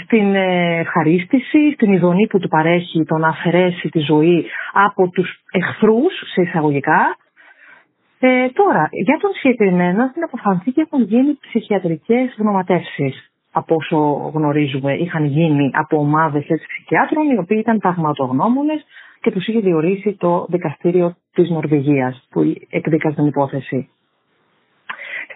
[0.04, 5.44] στην ε, χαρίστηση, στην ειδονή που του παρέχει το να αφαιρέσει τη ζωή από τους
[5.52, 7.18] εχθρούς, σε εισαγωγικά.
[8.20, 13.35] Ε, τώρα, για τον συγκεκριμένο, στην αποφανθήκη έχουν γίνει ψυχιατρικές γνωματεύσεις.
[13.58, 13.98] Από όσο
[14.34, 18.86] γνωρίζουμε, είχαν γίνει από ομάδες έτσι, ψυχιάτρων, οι οποίοι ήταν πραγματογνώμονες
[19.22, 23.90] και τους είχε διορίσει το δικαστήριο της Νορβηγίας που εκδίκαζε την υπόθεση.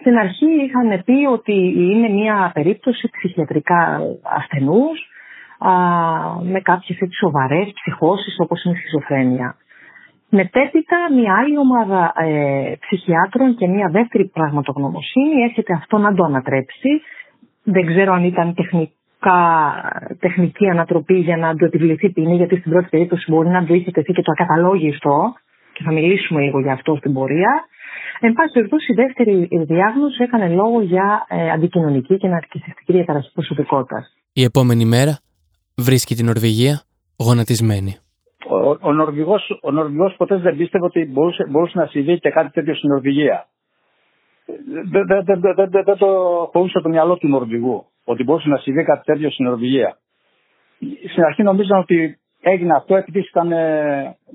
[0.00, 4.98] Στην αρχή είχαν πει ότι είναι μια περίπτωση ψυχιατρικά ασθενούς
[5.58, 5.70] α,
[6.42, 9.56] με κάποιες έτσι σοβαρές ψυχώσεις όπως είναι η σχιζοφρένεια.
[10.28, 16.90] Μετέπειτα μια άλλη ομάδα ε, ψυχιάτρων και μια δεύτερη πραγματογνωμοσύνη έρχεται αυτό να το ανατρέψει.
[17.62, 19.40] Δεν ξέρω αν ήταν τεχνικά,
[20.18, 23.90] τεχνική ανατροπή για να του επιβληθεί ποινή, γιατί στην πρώτη περίπτωση μπορεί να του είχε
[23.90, 25.34] τεθεί και το ακαταλόγιστο
[25.72, 27.64] και θα μιλήσουμε λίγο για αυτό στην πορεία.
[28.20, 34.14] Εν πάση περιπτώσει, η δεύτερη διάγνωση έκανε λόγο για ε, αντικοινωνική και ναρκιστική διαταραχή προσωπικότητας.
[34.32, 35.18] Η επόμενη μέρα
[35.76, 36.82] βρίσκει την Νορβηγία
[37.18, 37.96] γονατισμένη.
[38.48, 42.50] Ο, ο, Νορβηγός, ο Νορβηγός ποτέ δεν πίστευε ότι μπορούσε, μπορούσε να συμβεί και κάτι
[42.50, 43.46] τέτοιο στην Νορβηγία.
[44.90, 46.06] Δεν δε, δε, δε, δε, δε το
[46.52, 49.96] χωρούσε το μυαλό του Νορβηγού ότι μπορούσε να συμβεί κάτι τέτοιο στην Νορβηγία.
[51.10, 53.48] Στην αρχή νομίζαν ότι έγινε αυτό επειδή ήταν,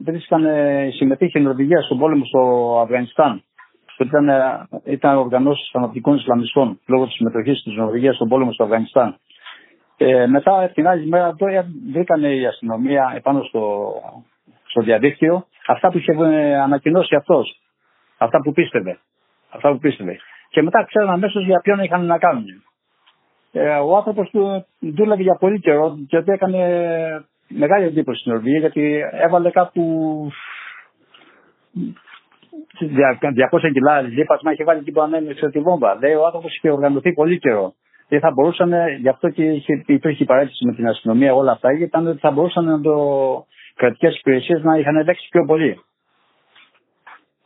[0.04, 0.46] δεν ήταν,
[0.92, 2.40] συμμετείχε η Νορβηγία στον πόλεμο στο
[2.82, 3.44] Αφγανιστάν
[4.04, 4.30] ήταν,
[4.84, 9.18] ήταν οργανώσεις φανατικών Ισλαμιστών λόγω της συμμετοχής της Νορβηγίας στον πόλεμο στο Αφγανιστάν.
[9.98, 13.94] Ε, μετά την άλλη μέρα τώρα βρήκαν η αστυνομία επάνω στο,
[14.66, 16.12] στο διαδίκτυο αυτά που είχε
[16.64, 17.60] ανακοινώσει αυτός.
[18.18, 19.00] Αυτά που πίστευε.
[19.56, 20.18] Αυτά που πίστευε.
[20.50, 22.46] Και μετά ξέραν αμέσως για ποιον είχαν να κάνουν.
[23.52, 26.60] Ε, ο άνθρωπος του δούλευε για πολύ καιρό γιατί έκανε
[27.48, 29.82] μεγάλη εντύπωση στην Νορβηγία γιατί έβαλε κάπου
[32.80, 35.98] 200 κιλά λίπασμα είχε βάλει εκεί που ανέμειξε τη βόμβα.
[36.02, 37.74] Λέει ο άνθρωπος είχε οργανωθεί πολύ καιρό.
[38.08, 41.84] Και θα μπορούσαν, γι' αυτό και είχε, υπήρχε παρέτηση με την αστυνομία όλα αυτά, γιατί
[41.84, 42.96] ήταν ότι θα μπορούσαν να το
[43.76, 45.80] κρατικές υπηρεσίες να είχαν ελέγξει πιο πολύ.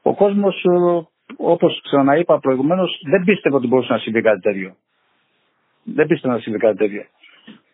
[0.02, 0.66] Ο κόσμος,
[1.38, 4.76] όπως ξαναείπα προηγουμένως, δεν πίστευε ότι μπορούσε να συμβεί κάτι τέτοιο.
[5.84, 7.06] Δεν πίστευε να συμβεί κάτι τέτοιο.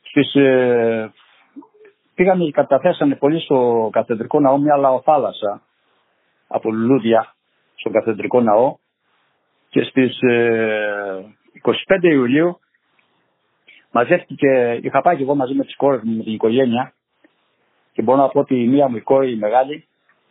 [0.01, 1.11] Στις, ε,
[2.15, 5.61] πήγαμε και καταθέσανε πολύ στο καθεδρικό ναό μια λαοθάλασσα
[6.47, 7.33] από λουλούδια
[7.75, 8.75] στον καθεντρικό ναό
[9.69, 12.59] και στις 25 ε, Ιουλίου
[13.91, 16.93] μαζεύτηκε, είχα πάει και εγώ μαζί με τις κόρες μου, με την οικογένεια
[17.93, 19.87] και μπορώ να πω ότι η μία μου η κόρη η μεγάλη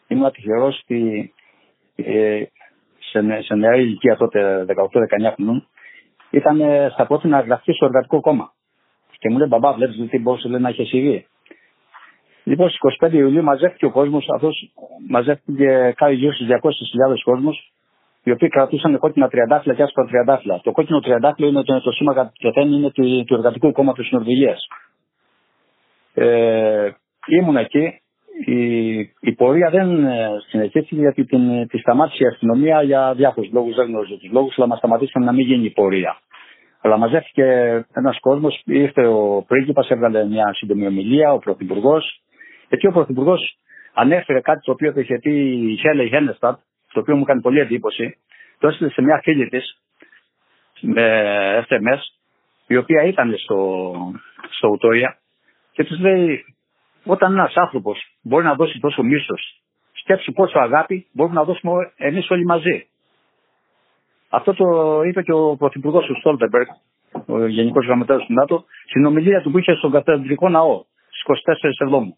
[0.09, 1.33] ήμουν τυχερός ότι
[1.97, 2.43] ε,
[3.15, 5.67] σε, σε νεαρή ηλικία τότε 18-19 χρονών
[6.31, 6.61] ήταν
[6.93, 8.53] στα πρώτη να γραφτεί στο εργατικό κόμμα.
[9.19, 11.27] Και μου λέει μπαμπά βλέπεις τι μπορούσε να έχεις συμβεί.
[12.45, 14.73] Λοιπόν, στις 25 Ιουλίου μαζεύτηκε ο κόσμος, αυτός
[15.09, 17.73] μαζεύτηκε κάτι γύρω στις 200.000 κόσμος,
[18.23, 20.61] οι οποίοι κρατούσαν κόκκινα τριαντάφυλλα και άσπρα τριαντάφυλλα.
[20.63, 24.67] Το κόκκινο τριαντάφυλλο είναι το, το σήμα κατευθέν είναι του, του Εργατικού Κόμματος της Νορβηγίας.
[26.15, 26.91] Ε,
[27.27, 28.01] ήμουν εκεί.
[28.45, 33.75] Η, η πορεία δεν ε, συνεχίστηκε γιατί την, τη σταμάτησε η αστυνομία για διάφορους λόγους.
[33.75, 36.17] Δεν γνωρίζω τους λόγους, αλλά μας σταματήσαν να μην γίνει η πορεία.
[36.81, 37.45] Αλλά μαζεύτηκε
[37.93, 42.25] ένας κόσμος, ήρθε ο πρίγκιπας, έβγαλε μια σύντομη ομιλία, ο πρωθυπουργός,
[42.69, 43.57] Εκεί ο Πρωθυπουργός
[43.95, 45.33] ανέφερε κάτι το οποίο το είχε πει
[45.73, 46.59] η Χέλε Χένεστατ,
[46.93, 48.17] το οποίο μου έκανε πολύ εντύπωση.
[48.59, 49.79] Το έστειλε σε μια φίλη της
[50.81, 52.01] με SMS
[52.67, 53.93] η οποία ήταν στο,
[54.51, 55.19] στο Ουτόια
[55.73, 56.45] και τους λέει
[57.05, 62.31] όταν ένας άνθρωπος μπορεί να δώσει τόσο μίσος, σκέψου πόσο αγάπη μπορούμε να δώσουμε εμείς
[62.31, 62.87] όλοι μαζί.
[64.29, 66.67] Αυτό το είπε και ο Πρωθυπουργός του Στόλτεμπεργκ,
[67.27, 71.71] ο Γενικός Γραμματέας του ΝΑΤΟ, στην ομιλία του που είχε στον Καθεδρικό Ναό στις 24
[71.79, 72.17] Εβδόμου.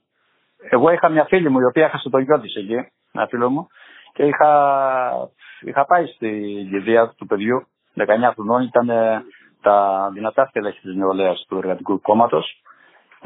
[0.71, 2.77] Εγώ είχα μια φίλη μου η οποία έχασε τον γιο της εκεί,
[3.13, 3.67] ένα φίλο μου,
[4.13, 4.51] και είχα,
[5.61, 6.29] είχα πάει στη
[6.71, 8.91] κηδεία του παιδιού, 19 χρονών, ήταν
[9.63, 12.63] τα δυνατά στελέχη της νεολαίας του Εργατικού Κόμματος.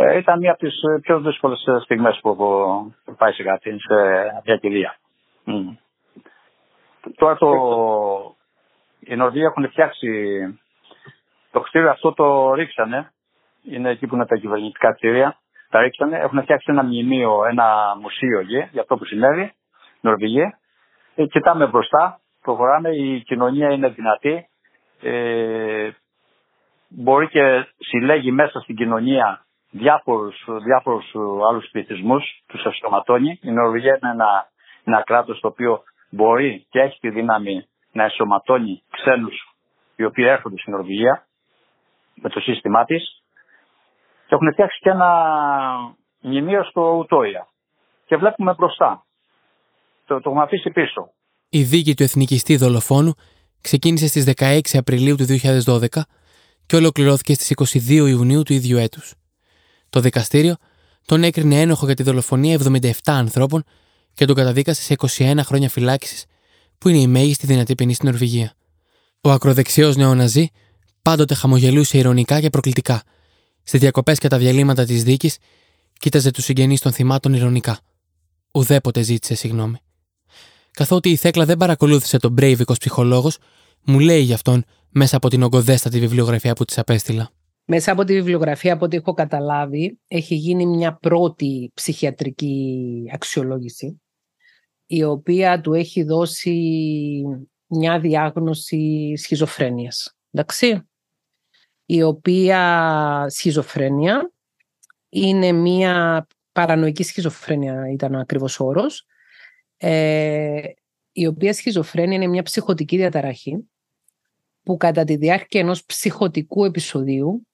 [0.02, 3.94] Ε, ήταν μία από τις πιο δύσκολες στιγμές που έχω πάει σε κάτι, σε
[4.44, 4.96] μια κηδεία.
[5.46, 5.76] Mm.
[7.16, 7.50] Τώρα το,
[9.00, 10.10] οι Νορβηγοί έχουν φτιάξει
[11.50, 13.12] το κτίριο αυτό το ρίξανε.
[13.64, 15.36] Είναι εκεί που είναι τα κυβερνητικά κτίρια.
[15.70, 16.18] Τα ρίξανε.
[16.18, 19.52] Έχουν φτιάξει ένα μνημείο, ένα μουσείο εκεί για αυτό που συνέβη.
[20.00, 20.58] Νορβηγία.
[21.14, 22.20] Ε, κοιτάμε μπροστά.
[22.42, 22.90] Προχωράμε.
[22.90, 24.48] Η κοινωνία είναι δυνατή.
[25.02, 25.90] Ε,
[26.88, 31.14] μπορεί και συλλέγει μέσα στην κοινωνία διάφορους, διάφορους
[31.48, 33.38] άλλους πληθυσμούς, τους ασωματώνει.
[33.42, 34.50] Η Νορβηγία είναι ένα,
[34.84, 39.50] ένα κράτος το οποίο μπορεί και έχει τη δύναμη να εσωματώνει ξένους
[39.96, 41.26] οι οποίοι έρχονται στην Νορβηγία
[42.14, 43.22] με το σύστημά της
[44.26, 45.08] και έχουν φτιάξει και ένα
[46.20, 47.46] μνημείο στο Ουτόια.
[48.06, 49.04] Και βλέπουμε μπροστά.
[50.06, 51.12] Το, το έχουμε αφήσει πίσω.
[51.48, 53.12] Η δίκη του εθνικιστή δολοφόνου
[53.60, 55.24] ξεκίνησε στις 16 Απριλίου του
[55.66, 55.86] 2012
[56.66, 59.19] και ολοκληρώθηκε στις 22 Ιουνίου του ίδιου έτους.
[59.90, 60.56] Το δικαστήριο
[61.04, 63.64] τον έκρινε ένοχο για τη δολοφονία 77 ανθρώπων
[64.14, 66.24] και τον καταδίκασε σε 21 χρόνια φυλάκισης
[66.78, 68.54] που είναι η μέγιστη δυνατή ποινή στην Νορβηγία.
[69.20, 70.50] Ο ακροδεξιός νεοναζί
[71.02, 73.02] πάντοτε χαμογελούσε ηρωνικά και προκλητικά.
[73.62, 75.36] Στις διακοπές και τα διαλύματα της δίκης,
[75.98, 77.78] κοίταζε τους συγγενείς των θυμάτων ηρωνικά.
[78.52, 79.76] Ουδέποτε ζήτησε συγγνώμη.
[80.70, 83.38] Καθότι η Θέκλα δεν παρακολούθησε τον Μπρέιβικος ψυχολόγος,
[83.84, 87.30] μου λέει γι' αυτόν μέσα από την ογκοδέστατη βιβλιογραφία που της απέστειλα.
[87.64, 94.00] Μέσα από τη βιβλιογραφία, από ό,τι έχω καταλάβει, έχει γίνει μια πρώτη ψυχιατρική αξιολόγηση
[94.92, 96.54] η οποία του έχει δώσει
[97.66, 100.16] μια διάγνωση σχιζοφρένειας.
[100.30, 100.88] Εντάξει.
[101.86, 104.32] Η οποία σχιζοφρένεια
[105.08, 109.06] είναι μια παρανοϊκή σχιζοφρένεια ήταν ο ακριβώς όρος,
[109.76, 110.60] ε,
[111.12, 113.70] η οποία σχιζοφρένεια είναι μια ψυχοτική διαταραχή
[114.62, 117.46] που κατά τη διάρκεια ενός ψυχοτικού επεισοδίου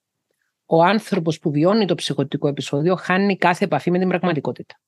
[0.67, 4.81] ο άνθρωπος που βιώνει το ψυχοτικό επεισόδιο χάνει κάθε επαφή με την πραγματικότητα.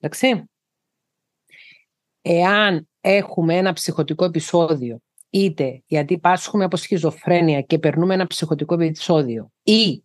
[0.00, 0.48] Εντάξει
[2.22, 4.98] εάν έχουμε ένα ψυχοτικό επεισόδιο
[5.30, 10.04] είτε γιατί πάσχουμε από σχιζοφρένεια και περνούμε ένα ψυχοτικό επεισόδιο ή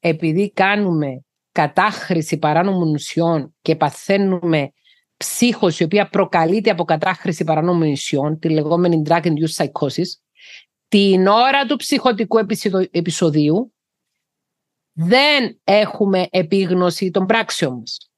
[0.00, 4.72] επειδή κάνουμε κατάχρηση παράνομων ουσιών και παθαίνουμε
[5.16, 10.08] ψύχωση η οποία προκαλείται από κατάχρηση παράνομων ουσιών, τη λεγόμενη drug-induced psychosis,
[10.88, 12.38] την ώρα του ψυχοτικού
[12.90, 13.73] επεισοδίου
[14.94, 18.10] δεν έχουμε επίγνωση των πράξεων μας.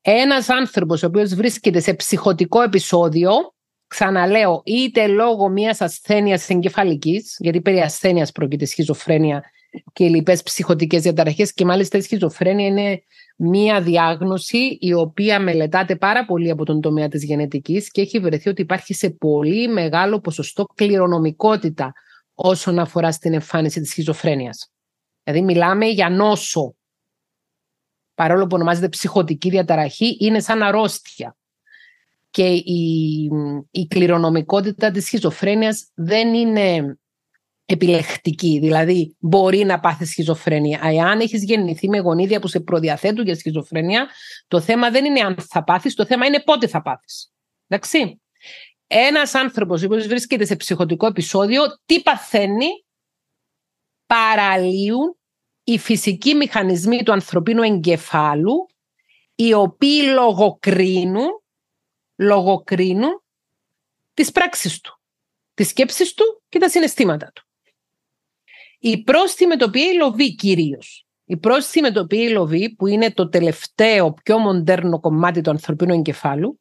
[0.00, 3.30] Ένας άνθρωπος ο οποίος βρίσκεται σε ψυχοτικό επεισόδιο,
[3.86, 9.44] ξαναλέω, είτε λόγω μιας ασθένειας εγκεφαλικής, γιατί περί ασθένειας πρόκειται σχιζοφρένεια
[9.92, 13.02] και οι λοιπές ψυχοτικές διαταραχές και μάλιστα η σχιζοφρένεια είναι
[13.36, 18.48] μία διάγνωση η οποία μελετάται πάρα πολύ από τον τομέα της γενετικής και έχει βρεθεί
[18.48, 21.92] ότι υπάρχει σε πολύ μεγάλο ποσοστό κληρονομικότητα
[22.34, 24.72] όσον αφορά στην εμφάνιση της σχιζοφρένειας.
[25.28, 26.74] Δηλαδή μιλάμε για νόσο
[28.14, 31.36] παρόλο που ονομάζεται ψυχοτική διαταραχή, είναι σαν αρρώστια.
[32.30, 33.30] Και η,
[33.70, 36.98] η κληρονομικότητα της σχιζοφρένειας δεν είναι
[37.64, 38.58] επιλεκτική.
[38.58, 40.80] Δηλαδή, μπορεί να πάθεις σχιζοφρένεια.
[40.82, 44.08] Εάν έχεις γεννηθεί με γονίδια που σε προδιαθέτουν για σχιζοφρένεια,
[44.48, 47.32] το θέμα δεν είναι αν θα πάθεις, το θέμα είναι πότε θα πάθεις.
[47.66, 48.20] Εντάξει;
[48.86, 52.84] Ένας άνθρωπος που βρίσκεται σε ψυχοτικό επεισόδιο, τι παθαίνει,
[54.06, 55.17] παραλύουν
[55.68, 58.66] οι φυσικοί μηχανισμοί του ανθρωπίνου εγκεφάλου
[59.34, 61.28] οι οποίοι λογοκρίνουν,
[62.16, 63.22] λογοκρίνουν
[64.14, 65.00] τις πράξεις του,
[65.54, 67.42] τις σκέψεις του και τα συναισθήματα του.
[68.78, 71.06] Η πρόστιμη η λοβή κυρίως.
[71.24, 76.60] Η πρόστιμη η λοβή που είναι το τελευταίο πιο μοντέρνο κομμάτι του ανθρωπίνου εγκεφάλου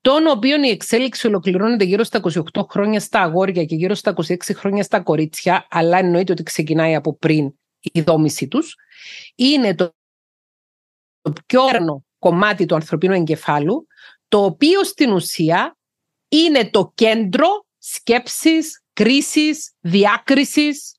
[0.00, 2.20] τον οποίο η εξέλιξη ολοκληρώνεται γύρω στα
[2.54, 6.94] 28 χρόνια στα αγόρια και γύρω στα 26 χρόνια στα κορίτσια, αλλά εννοείται ότι ξεκινάει
[6.94, 7.54] από πριν
[7.92, 8.74] η δόμησή τους,
[9.34, 9.94] είναι το,
[11.20, 13.86] το πιο όρνο κομμάτι του ανθρωπίνου εγκεφάλου,
[14.28, 15.76] το οποίο στην ουσία
[16.28, 20.98] είναι το κέντρο σκέψης, κρίσης, διάκρισης,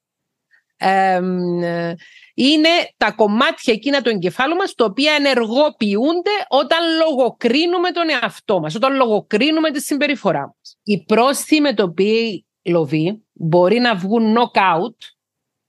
[2.34, 8.76] είναι τα κομμάτια εκείνα του εγκεφάλου μας, τα οποία ενεργοποιούνται όταν λογοκρίνουμε τον εαυτό μας,
[8.76, 10.78] όταν λογοκρίνουμε τη συμπεριφορά μας.
[10.84, 15.15] Οι πρόσθυμοι με το οποίο λοβή μπορεί να βγουν knockout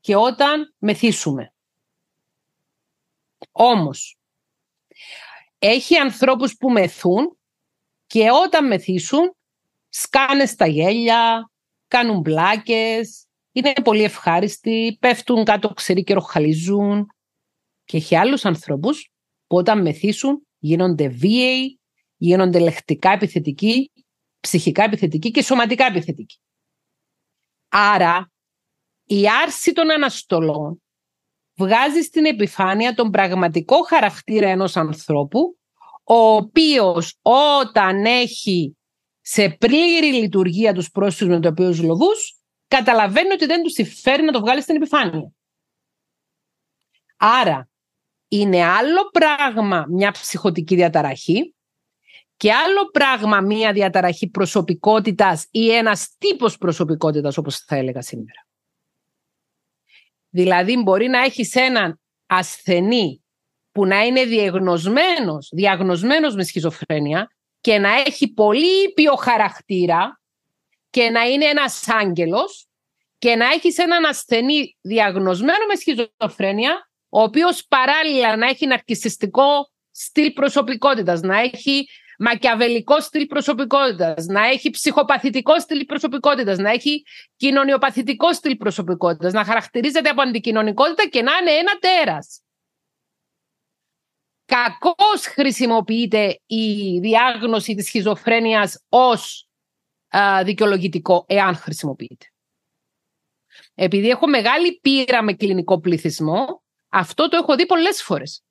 [0.07, 1.55] και όταν μεθύσουμε.
[3.53, 4.19] Όμως,
[5.59, 7.39] έχει ανθρώπους που μεθούν
[8.07, 9.37] και όταν μεθύσουν
[9.89, 11.51] σκάνε στα γέλια,
[11.89, 17.07] κάνουν μπλάκες, είναι πολύ ευχάριστοι, πέφτουν κάτω ξερί και ροχαλίζουν.
[17.85, 19.11] Και έχει άλλους ανθρώπους
[19.47, 21.81] που όταν μεθύσουν γίνονται βίαιοι,
[22.17, 23.93] γίνονται λεχτικά επιθετικοί,
[24.41, 26.41] ψυχικά επιθετικοί και σωματικά επιθετικοί.
[27.69, 28.31] Άρα
[29.07, 30.83] η άρση των αναστολών
[31.57, 35.59] βγάζει στην επιφάνεια τον πραγματικό χαρακτήρα ενός ανθρώπου
[36.05, 38.77] ο οποίος όταν έχει
[39.21, 44.33] σε πλήρη λειτουργία τους πρόσφυγες με το οποίο λοβούς καταλαβαίνει ότι δεν τους συμφέρει να
[44.33, 45.33] το βγάλει στην επιφάνεια.
[47.17, 47.69] Άρα
[48.29, 51.55] είναι άλλο πράγμα μια ψυχοτική διαταραχή
[52.37, 58.46] και άλλο πράγμα μια διαταραχή προσωπικότητας ή ένας τύπος προσωπικότητας όπως θα έλεγα σήμερα.
[60.37, 63.25] Δηλαδή μπορεί να έχεις έναν ασθενή
[63.73, 67.31] που να είναι διαγνωσμένος, διαγνωσμένος με σχιζοφρένεια
[67.61, 70.21] και να έχει πολύ ήπιο χαρακτήρα
[70.91, 72.67] και να είναι ένας άγγελος
[73.19, 80.33] και να έχεις έναν ασθενή διαγνωσμένο με σχιζοφρένεια ο οποίος παράλληλα να έχει ναρκισιστικό στυλ
[80.33, 81.87] προσωπικότητας, να έχει
[82.19, 87.05] μακιαβελικό στυλ προσωπικότητας, να έχει ψυχοπαθητικό στυλ προσωπικότητας, να έχει
[87.37, 92.41] κοινωνιοπαθητικό στυλ προσωπικότητας, να χαρακτηρίζεται από αντικοινωνικότητα και να είναι ένα τέρας.
[94.45, 99.49] Κακώς χρησιμοποιείται η διάγνωση της σχιζοφρένειας ως
[100.17, 102.27] α, δικαιολογητικό, εάν χρησιμοποιείται.
[103.75, 108.45] Επειδή έχω μεγάλη πείρα με κλινικό πληθυσμό, αυτό το έχω δει πολλές φορές.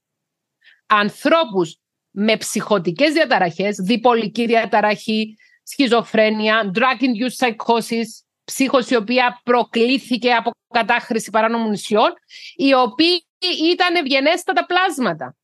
[0.86, 1.80] Ανθρώπους
[2.16, 8.06] με ψυχοτικές διαταραχές, διπολική διαταραχή, σχιζοφρένεια, drug-induced psychosis,
[8.44, 12.14] ψύχωση η οποία προκλήθηκε από κατάχρηση παράνομων νησιών,
[12.56, 13.26] οι οποίοι
[13.72, 15.36] ήταν ευγενέστατα πλάσματα.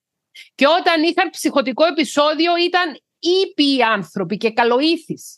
[0.55, 5.35] Και όταν είχαν ψυχοτικό επεισόδιο ήταν ήπιοι άνθρωποι και καλοήθεις.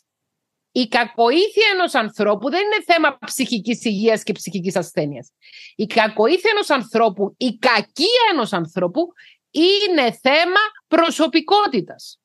[0.76, 5.32] Η κακοήθεια ενός ανθρώπου δεν είναι θέμα ψυχικής υγείας και ψυχικής ασθένειας.
[5.76, 9.12] Η κακοήθεια ενός ανθρώπου, η κακία ενός ανθρώπου
[9.54, 12.18] είναι θέμα προσωπικότητας.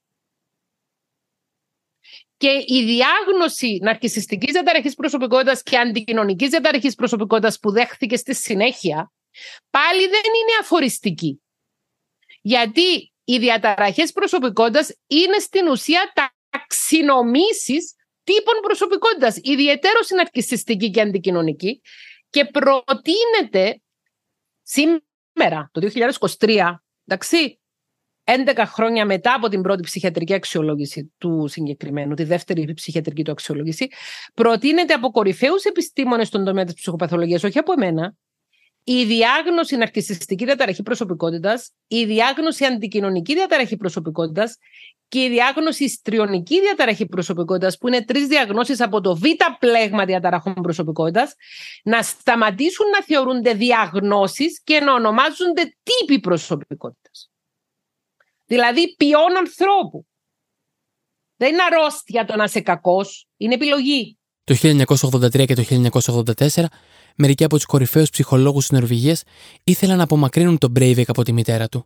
[2.38, 9.12] Και η διάγνωση ναρκισιστικής διαταραχής προσωπικότητας και αντικοινωνικής διαταραχής προσωπικότητας που δέχθηκε στη συνέχεια
[9.70, 11.42] πάλι δεν είναι αφοριστική.
[12.42, 16.14] Γιατί οι διαταραχές προσωπικότητας είναι στην ουσία
[16.50, 21.82] ταξινομήσεις τύπων προσωπικότητας, ιδιαίτερο συναρκιστική και αντικοινωνική
[22.30, 23.82] και προτείνεται
[24.62, 25.82] σήμερα, το
[26.40, 27.60] 2023, εντάξει,
[28.24, 33.88] 11 χρόνια μετά από την πρώτη ψυχιατρική αξιολόγηση του συγκεκριμένου, τη δεύτερη ψυχιατρική του αξιολόγηση,
[34.34, 38.16] προτείνεται από κορυφαίους επιστήμονες στον τομέα της ψυχοπαθολογίας, όχι από εμένα,
[38.84, 44.58] η διάγνωση ναρκιστική διαταραχή προσωπικότητας, η διάγνωση αντικοινωνική διαταραχή προσωπικότητας
[45.10, 49.24] και η διάγνωση ιστριονική διαταραχή προσωπικότητας, που είναι τρεις διαγνώσεις από το β'
[49.60, 51.34] πλέγμα διαταραχών προσωπικότητας,
[51.84, 57.32] να σταματήσουν να θεωρούνται διαγνώσεις και να ονομάζονται τύποι προσωπικότητας.
[58.46, 60.06] Δηλαδή ποιόν ανθρώπου.
[61.36, 64.18] Δεν είναι αρρώστια το να είσαι κακός, είναι επιλογή.
[64.44, 66.66] Το 1983 και το 1984
[67.16, 69.24] μερικοί από τους κορυφαίους ψυχολόγους της Νορβηγίας
[69.64, 71.86] ήθελαν να απομακρύνουν τον Μπρέιβικ από τη μητέρα του.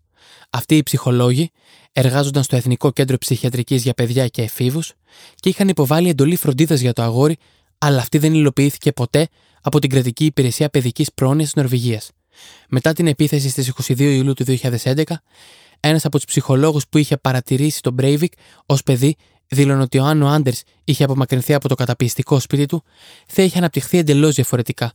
[0.49, 1.51] Αυτοί οι ψυχολόγοι
[1.91, 4.93] εργάζονταν στο Εθνικό Κέντρο Ψυχιατρικής για Παιδιά και Εφήβους
[5.35, 7.37] και είχαν υποβάλει εντολή φροντίδας για το αγόρι,
[7.77, 9.27] αλλά αυτή δεν υλοποιήθηκε ποτέ
[9.61, 12.11] από την κρατική υπηρεσία παιδικής πρόνοιας της Νορβηγίας.
[12.69, 15.03] Μετά την επίθεση στις 22 Ιουλίου του 2011,
[15.79, 18.33] ένας από τους ψυχολόγους που είχε παρατηρήσει τον Μπρέιβικ
[18.65, 19.15] ως παιδί
[19.47, 22.83] δήλωνε ότι ο Άννο Άντερς είχε απομακρυνθεί από το καταπιεστικό σπίτι του,
[23.27, 24.91] θα είχε αναπτυχθεί εντελώς διαφορετικά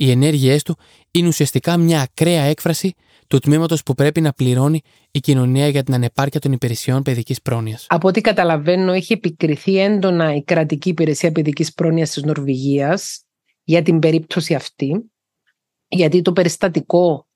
[0.00, 0.76] οι ενέργειές του
[1.10, 2.94] είναι ουσιαστικά μια ακραία έκφραση
[3.26, 4.80] του τμήματος που πρέπει να πληρώνει
[5.10, 7.86] η κοινωνία για την ανεπάρκεια των υπηρεσιών παιδικής πρόνοιας.
[7.88, 13.24] Από ό,τι καταλαβαίνω, έχει επικριθεί έντονα η κρατική υπηρεσία παιδικής πρόνοιας της Νορβηγίας
[13.62, 15.10] για την περίπτωση αυτή,
[15.88, 17.28] γιατί το περιστατικό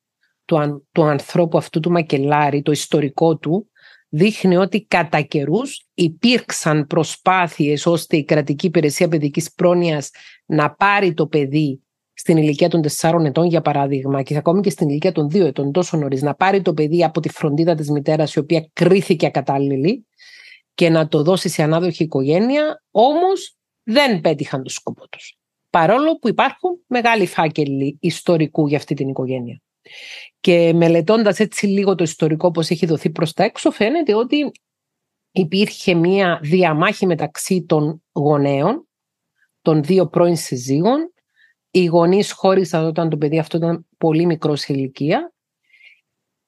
[0.44, 3.70] του, του ανθρώπου αυτού του Μακελάρη, το ιστορικό του,
[4.08, 10.10] δείχνει ότι κατά καιρούς υπήρξαν προσπάθειες ώστε η κρατική υπηρεσία παιδικής πρόνοιας
[10.46, 11.78] να πάρει το παιδί
[12.14, 15.72] στην ηλικία των 4 ετών, για παράδειγμα, και ακόμη και στην ηλικία των 2 ετών,
[15.72, 20.06] τόσο νωρίς, να πάρει το παιδί από τη φροντίδα της μητέρας, η οποία κρίθηκε ακατάλληλη,
[20.74, 25.38] και να το δώσει σε ανάδοχη οικογένεια, όμως δεν πέτυχαν το σκοπό τους.
[25.70, 29.60] Παρόλο που υπάρχουν μεγάλοι φάκελοι ιστορικού για αυτή την οικογένεια.
[30.40, 34.50] Και μελετώντας έτσι λίγο το ιστορικό πώς έχει δοθεί προς τα έξω, φαίνεται ότι
[35.30, 38.88] υπήρχε μία διαμάχη μεταξύ των γονέων,
[39.62, 41.13] των δύο πρώην συζύγων,
[41.74, 45.32] οι γονείς χώρισαν όταν το παιδί αυτό ήταν πολύ μικρό σε ηλικία.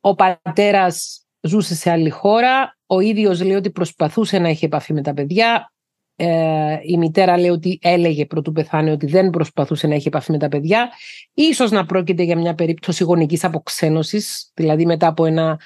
[0.01, 2.79] Ο πατέρας ζούσε σε άλλη χώρα.
[2.87, 5.73] Ο ίδιος λέει ότι προσπαθούσε να έχει επαφή με τα παιδιά.
[6.17, 10.39] Ε, η μητέρα λέει ότι έλεγε πρωτού πεθάνει ότι δεν προσπαθούσε να έχει επαφή με
[10.39, 10.91] τα παιδιά.
[11.35, 15.61] Ίσως να πρόκειται για μια περίπτωση γονικής αποξένωσης, δηλαδή μετά από ένα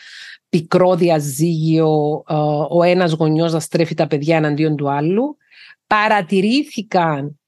[0.49, 2.35] πικρό διαζύγιο ε,
[2.71, 5.37] ο ένας γονιός να στρέφει τα παιδιά εναντίον του άλλου.
[5.87, 7.40] Παρατηρήθηκαν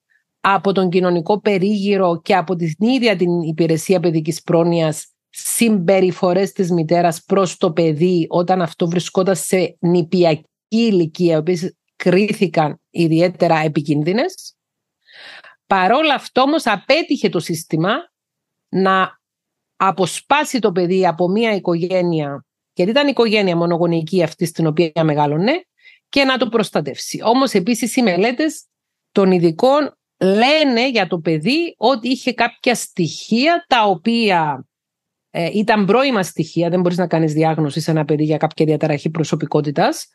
[0.44, 7.22] από τον κοινωνικό περίγυρο και από την ίδια την υπηρεσία παιδικής πρόνοιας συμπεριφορές της μητέρας
[7.24, 14.56] προς το παιδί όταν αυτό βρισκόταν σε νηπιακή ηλικία, οι οποίες κρίθηκαν ιδιαίτερα επικίνδυνες.
[15.66, 17.92] Παρόλα αυτό όμως απέτυχε το σύστημα
[18.68, 19.20] να
[19.76, 25.64] αποσπάσει το παιδί από μια οικογένεια, γιατί ήταν οικογένεια μονογονική αυτή στην οποία μεγάλωνε,
[26.08, 27.20] και να το προστατεύσει.
[27.24, 28.64] Όμως επίσης οι μελέτες
[29.12, 34.66] των ειδικών λένε για το παιδί ότι είχε κάποια στοιχεία τα οποία
[35.30, 39.10] ε, ήταν πρώιμα στοιχεία, δεν μπορείς να κάνεις διάγνωση σε ένα παιδί για κάποια διαταραχή
[39.10, 40.06] προσωπικότητας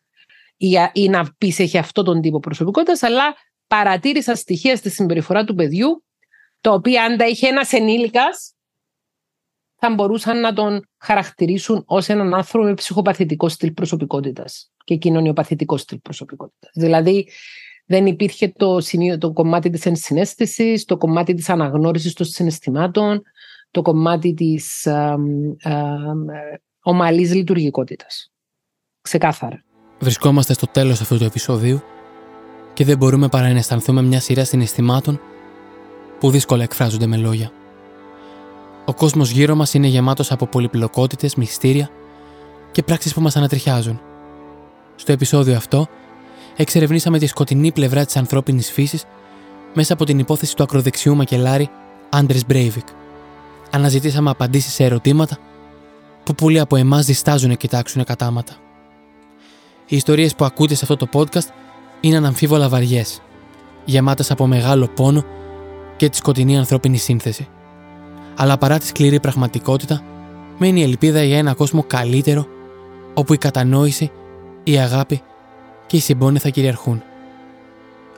[0.58, 3.36] ή, ή να πεις έχει αυτό τον τύπο προσωπικότητας, αλλά
[3.68, 6.03] παρατήρησα στοιχεία στη συμπεριφορά του παιδιού,
[6.62, 8.51] τα οποία αν τα είχε ένας ενήλικας,
[9.76, 15.97] θα μπορούσαν να τον χαρακτηρίσουν ως έναν άνθρωπο με ψυχοπαθητικό στυλ προσωπικότητας και κοινωνιοπαθητικό στυλ
[15.99, 16.72] προσωπικότητας.
[16.74, 17.28] Δηλαδή,
[17.88, 18.78] δεν υπήρχε το,
[19.18, 23.22] το κομμάτι της ενσυναίσθησης, το κομμάτι της αναγνώρισης των συναισθημάτων,
[23.72, 25.16] το κομμάτι της α,
[25.62, 25.96] α,
[26.82, 28.32] ομαλής λειτουργικότητας.
[29.02, 29.64] Ξεκάθαρα.
[30.00, 31.82] Βρισκόμαστε στο τέλος αυτού του επεισοδίου
[32.74, 35.20] και δεν μπορούμε παρά να αισθανθούμε μια σειρά συναισθημάτων
[36.20, 37.52] που δύσκολα εκφράζονται με λόγια.
[38.86, 41.90] Ο κόσμος γύρω μας είναι γεμάτος από πολυπλοκότητες, μυστήρια
[42.72, 44.02] και πράξεις που μας ανατριχιάζουν.
[44.96, 45.88] Στο επεισόδιο αυτό
[46.58, 49.03] εξερευνήσαμε τη σκοτεινή πλευρά της ανθρώπινης φύσης
[49.74, 51.70] μέσα από την υπόθεση του ακροδεξιού μακελάρη
[52.10, 52.88] Άντρες Μπρέιβικ.
[53.72, 55.38] Αναζητήσαμε απαντήσεις σε ερωτήματα
[56.24, 58.53] που πολλοί από εμάς διστάζουν να κοιτάξουν κατάματα.
[59.88, 61.47] Οι ιστορίες που ακούτε σε αυτό το podcast
[61.99, 63.22] είναι αναμφίβολα βαριές,
[63.86, 65.24] γεμάτες από μεγάλο πόνο
[65.97, 67.47] και τη σκοτεινή ανθρώπινη σύνθεση.
[68.36, 70.01] Αλλά παρά τη σκληρή πραγματικότητα,
[70.58, 72.47] μένει η ελπίδα για ένα κόσμο καλύτερο,
[73.14, 74.12] όπου η κατανόηση,
[74.64, 75.22] η αγάπη
[75.88, 77.04] και η συμπόνια θα κυριαρχούν.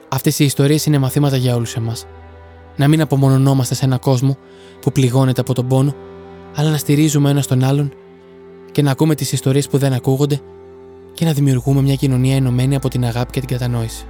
[0.09, 2.05] Αυτές οι ιστορίες είναι μαθήματα για όλους εμάς.
[2.75, 4.37] Να μην απομονωνόμαστε σε έναν κόσμο
[4.81, 5.95] που πληγώνεται από τον πόνο,
[6.55, 7.93] αλλά να στηρίζουμε ένα τον άλλον
[8.71, 10.41] και να ακούμε τις ιστορίες που δεν ακούγονται
[11.13, 14.05] και να δημιουργούμε μια κοινωνία ενωμένη από την αγάπη και την κατανόηση.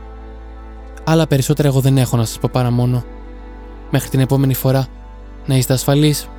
[1.04, 3.04] Άλλα περισσότερα εγώ δεν έχω να σας πω παρά μόνο.
[3.92, 4.88] Μέχρι την επόμενη φορά,
[5.46, 6.30] να είστε ασφαλείς,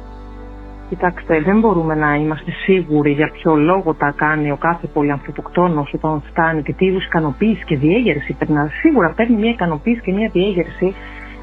[0.91, 6.23] Κοιτάξτε, δεν μπορούμε να είμαστε σίγουροι για ποιο λόγο τα κάνει ο κάθε πολυανθρωποκτόνος όταν
[6.31, 8.69] φτάνει και τι είδους ικανοποίηση και διέγερση παίρνει.
[8.81, 10.95] Σίγουρα παίρνει μια ικανοποίηση και μια διέγερση,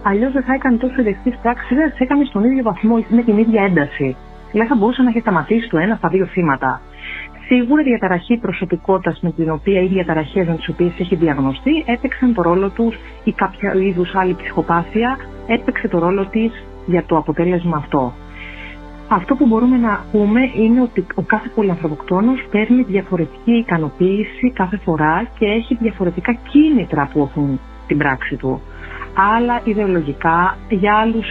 [0.04, 3.38] αλλιώς δεν θα έκανε τόσο ελευθερή πράξη, δεν θα έκανε στον ίδιο βαθμό με την
[3.38, 4.16] ίδια ένταση.
[4.52, 6.82] Δηλαδή θα μπορούσε να έχει σταματήσει το ένα στα δύο θύματα.
[7.48, 12.34] Σίγουρα η διαταραχή προσωπικότητας με την οποία οι διαταραχές με τις οποίες έχει διαγνωστεί έπαιξαν
[12.34, 15.18] το ρόλο τους ή κάποια είδους άλλη ψυχοπάθεια
[15.48, 16.52] έπαιξε το ρόλο της
[16.86, 18.14] για το αποτέλεσμα αυτό.
[19.10, 25.28] Αυτό που μπορούμε να πούμε είναι ότι ο κάθε πολυανθρωποκτόνος παίρνει διαφορετική ικανοποίηση κάθε φορά
[25.40, 28.62] και έχει διαφορετικά κίνητρα που έχουν την πράξη του.
[29.38, 31.26] Άλλα ιδεολογικά, για άλλους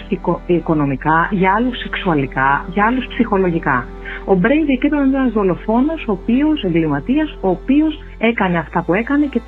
[0.47, 3.87] οικονομικά, για άλλους σεξουαλικά, για άλλους ψυχολογικά.
[4.25, 9.41] Ο Μπρέιβικ ήταν ένας δολοφόνος, ο οποίος, εγκληματίας, ο οποίος έκανε αυτά που έκανε και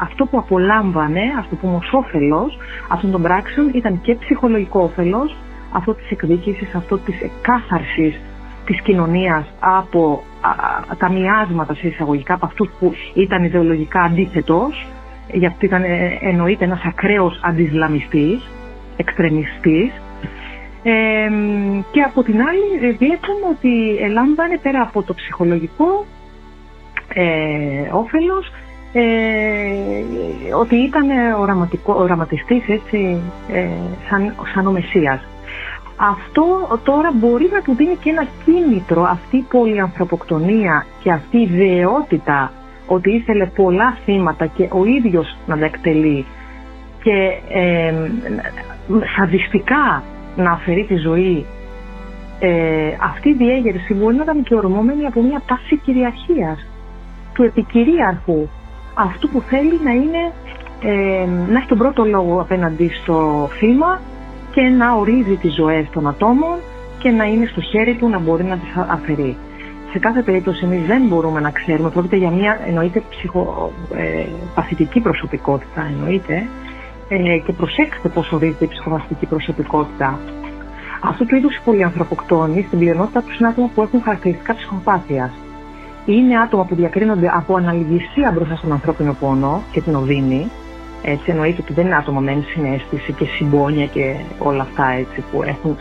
[0.00, 2.58] αυτό που απολάμβανε, αυτό που όμως όφελος
[2.88, 5.36] αυτών των πράξεων ήταν και ψυχολογικό όφελος,
[5.76, 8.20] αυτό της εκδίκησης, αυτό της εκάθαρσης
[8.66, 10.22] της κοινωνίας από
[10.98, 14.86] τα μοιάσματα σε εισαγωγικά από αυτούς που ήταν ιδεολογικά αντίθετος
[15.32, 18.48] γιατί ήταν ε, εννοείται ένας ακραίος αντισλαμιστής,
[18.96, 19.92] εξτρεμιστής.
[20.82, 20.92] Ε,
[21.90, 26.04] και από την άλλη ε, βλέπουμε ότι ελάμβανε πέρα από το ψυχολογικό
[27.14, 28.50] ε, όφελος
[28.92, 31.06] ε, ότι ήταν
[31.96, 33.20] οραματιστής έτσι,
[33.52, 33.66] ε,
[34.10, 35.20] σαν, σαν ο Μεσσίας
[35.96, 41.42] αυτό τώρα μπορεί να του δίνει και ένα κίνητρο αυτή η πολυανθρωποκτονία και αυτή η
[41.42, 42.52] ιδεότητα
[42.86, 46.24] ότι ήθελε πολλά θύματα και ο ίδιος να τα εκτελεί
[47.02, 47.94] και ε,
[49.16, 50.02] σαδιστικά
[50.36, 51.46] να αφαιρεί τη ζωή.
[52.40, 56.66] Ε, αυτή η διέγερση μπορεί να ήταν και ορμόμενη από μια τάση κυριαρχίας
[57.34, 58.48] του επικυρίαρχου
[58.94, 60.32] αυτού που θέλει να είναι
[60.82, 64.00] ε, να έχει τον πρώτο λόγο απέναντι στο θύμα
[64.54, 66.56] και να ορίζει τις ζωές των ατόμων
[66.98, 69.36] και να είναι στο χέρι του να μπορεί να τις αφαιρεί.
[69.92, 75.86] Σε κάθε περίπτωση εμείς δεν μπορούμε να ξέρουμε, πρόκειται για μια εννοείται ψυχοπαθητική ε, προσωπικότητα
[75.90, 76.46] εννοείται
[77.08, 80.18] ε, και προσέξτε πώς ορίζεται η ψυχοπαθητική προσωπικότητα.
[81.02, 85.30] Αυτού του είδους οι πολυανθρωποκτόνοι στην πλειονότητα τους είναι άτομα που έχουν χαρακτηριστικά ψυχοπάθειας.
[86.06, 90.50] Είναι άτομα που διακρίνονται από αναλυγησία μπροστά στον ανθρώπινο πόνο και την οδύνη.
[91.06, 95.42] Έτσι εννοείται ότι δεν είναι άτομα με ενσυναίσθηση και συμπόνια και όλα αυτά έτσι, που,
[95.42, 95.76] έχουν,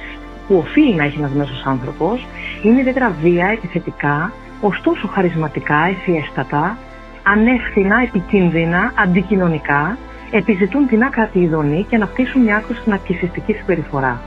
[0.47, 2.25] που οφείλει να έχει ένας μέσος άνθρωπος.
[2.63, 6.77] Είναι ιδιαίτερα βία, επιθετικά, ωστόσο χαρισματικά, ευφιέστατα,
[7.23, 9.97] ανεύθυνα, επικίνδυνα, αντικοινωνικά,
[10.31, 14.21] επιζητούν την άκρατη ειδονή και αναπτύσσουν μια άκρη στην αρκισιστική συμπεριφορά.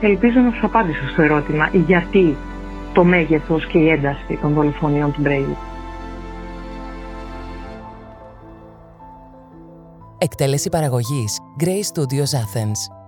[0.00, 2.36] Ελπίζω να σου απάντησα στο ερώτημα γιατί
[2.92, 5.56] το μέγεθος και η ένταση των δολοφονιών του Μπρέιλι.
[10.22, 13.01] Εκτέλεση παραγωγής Grey Studios Athens.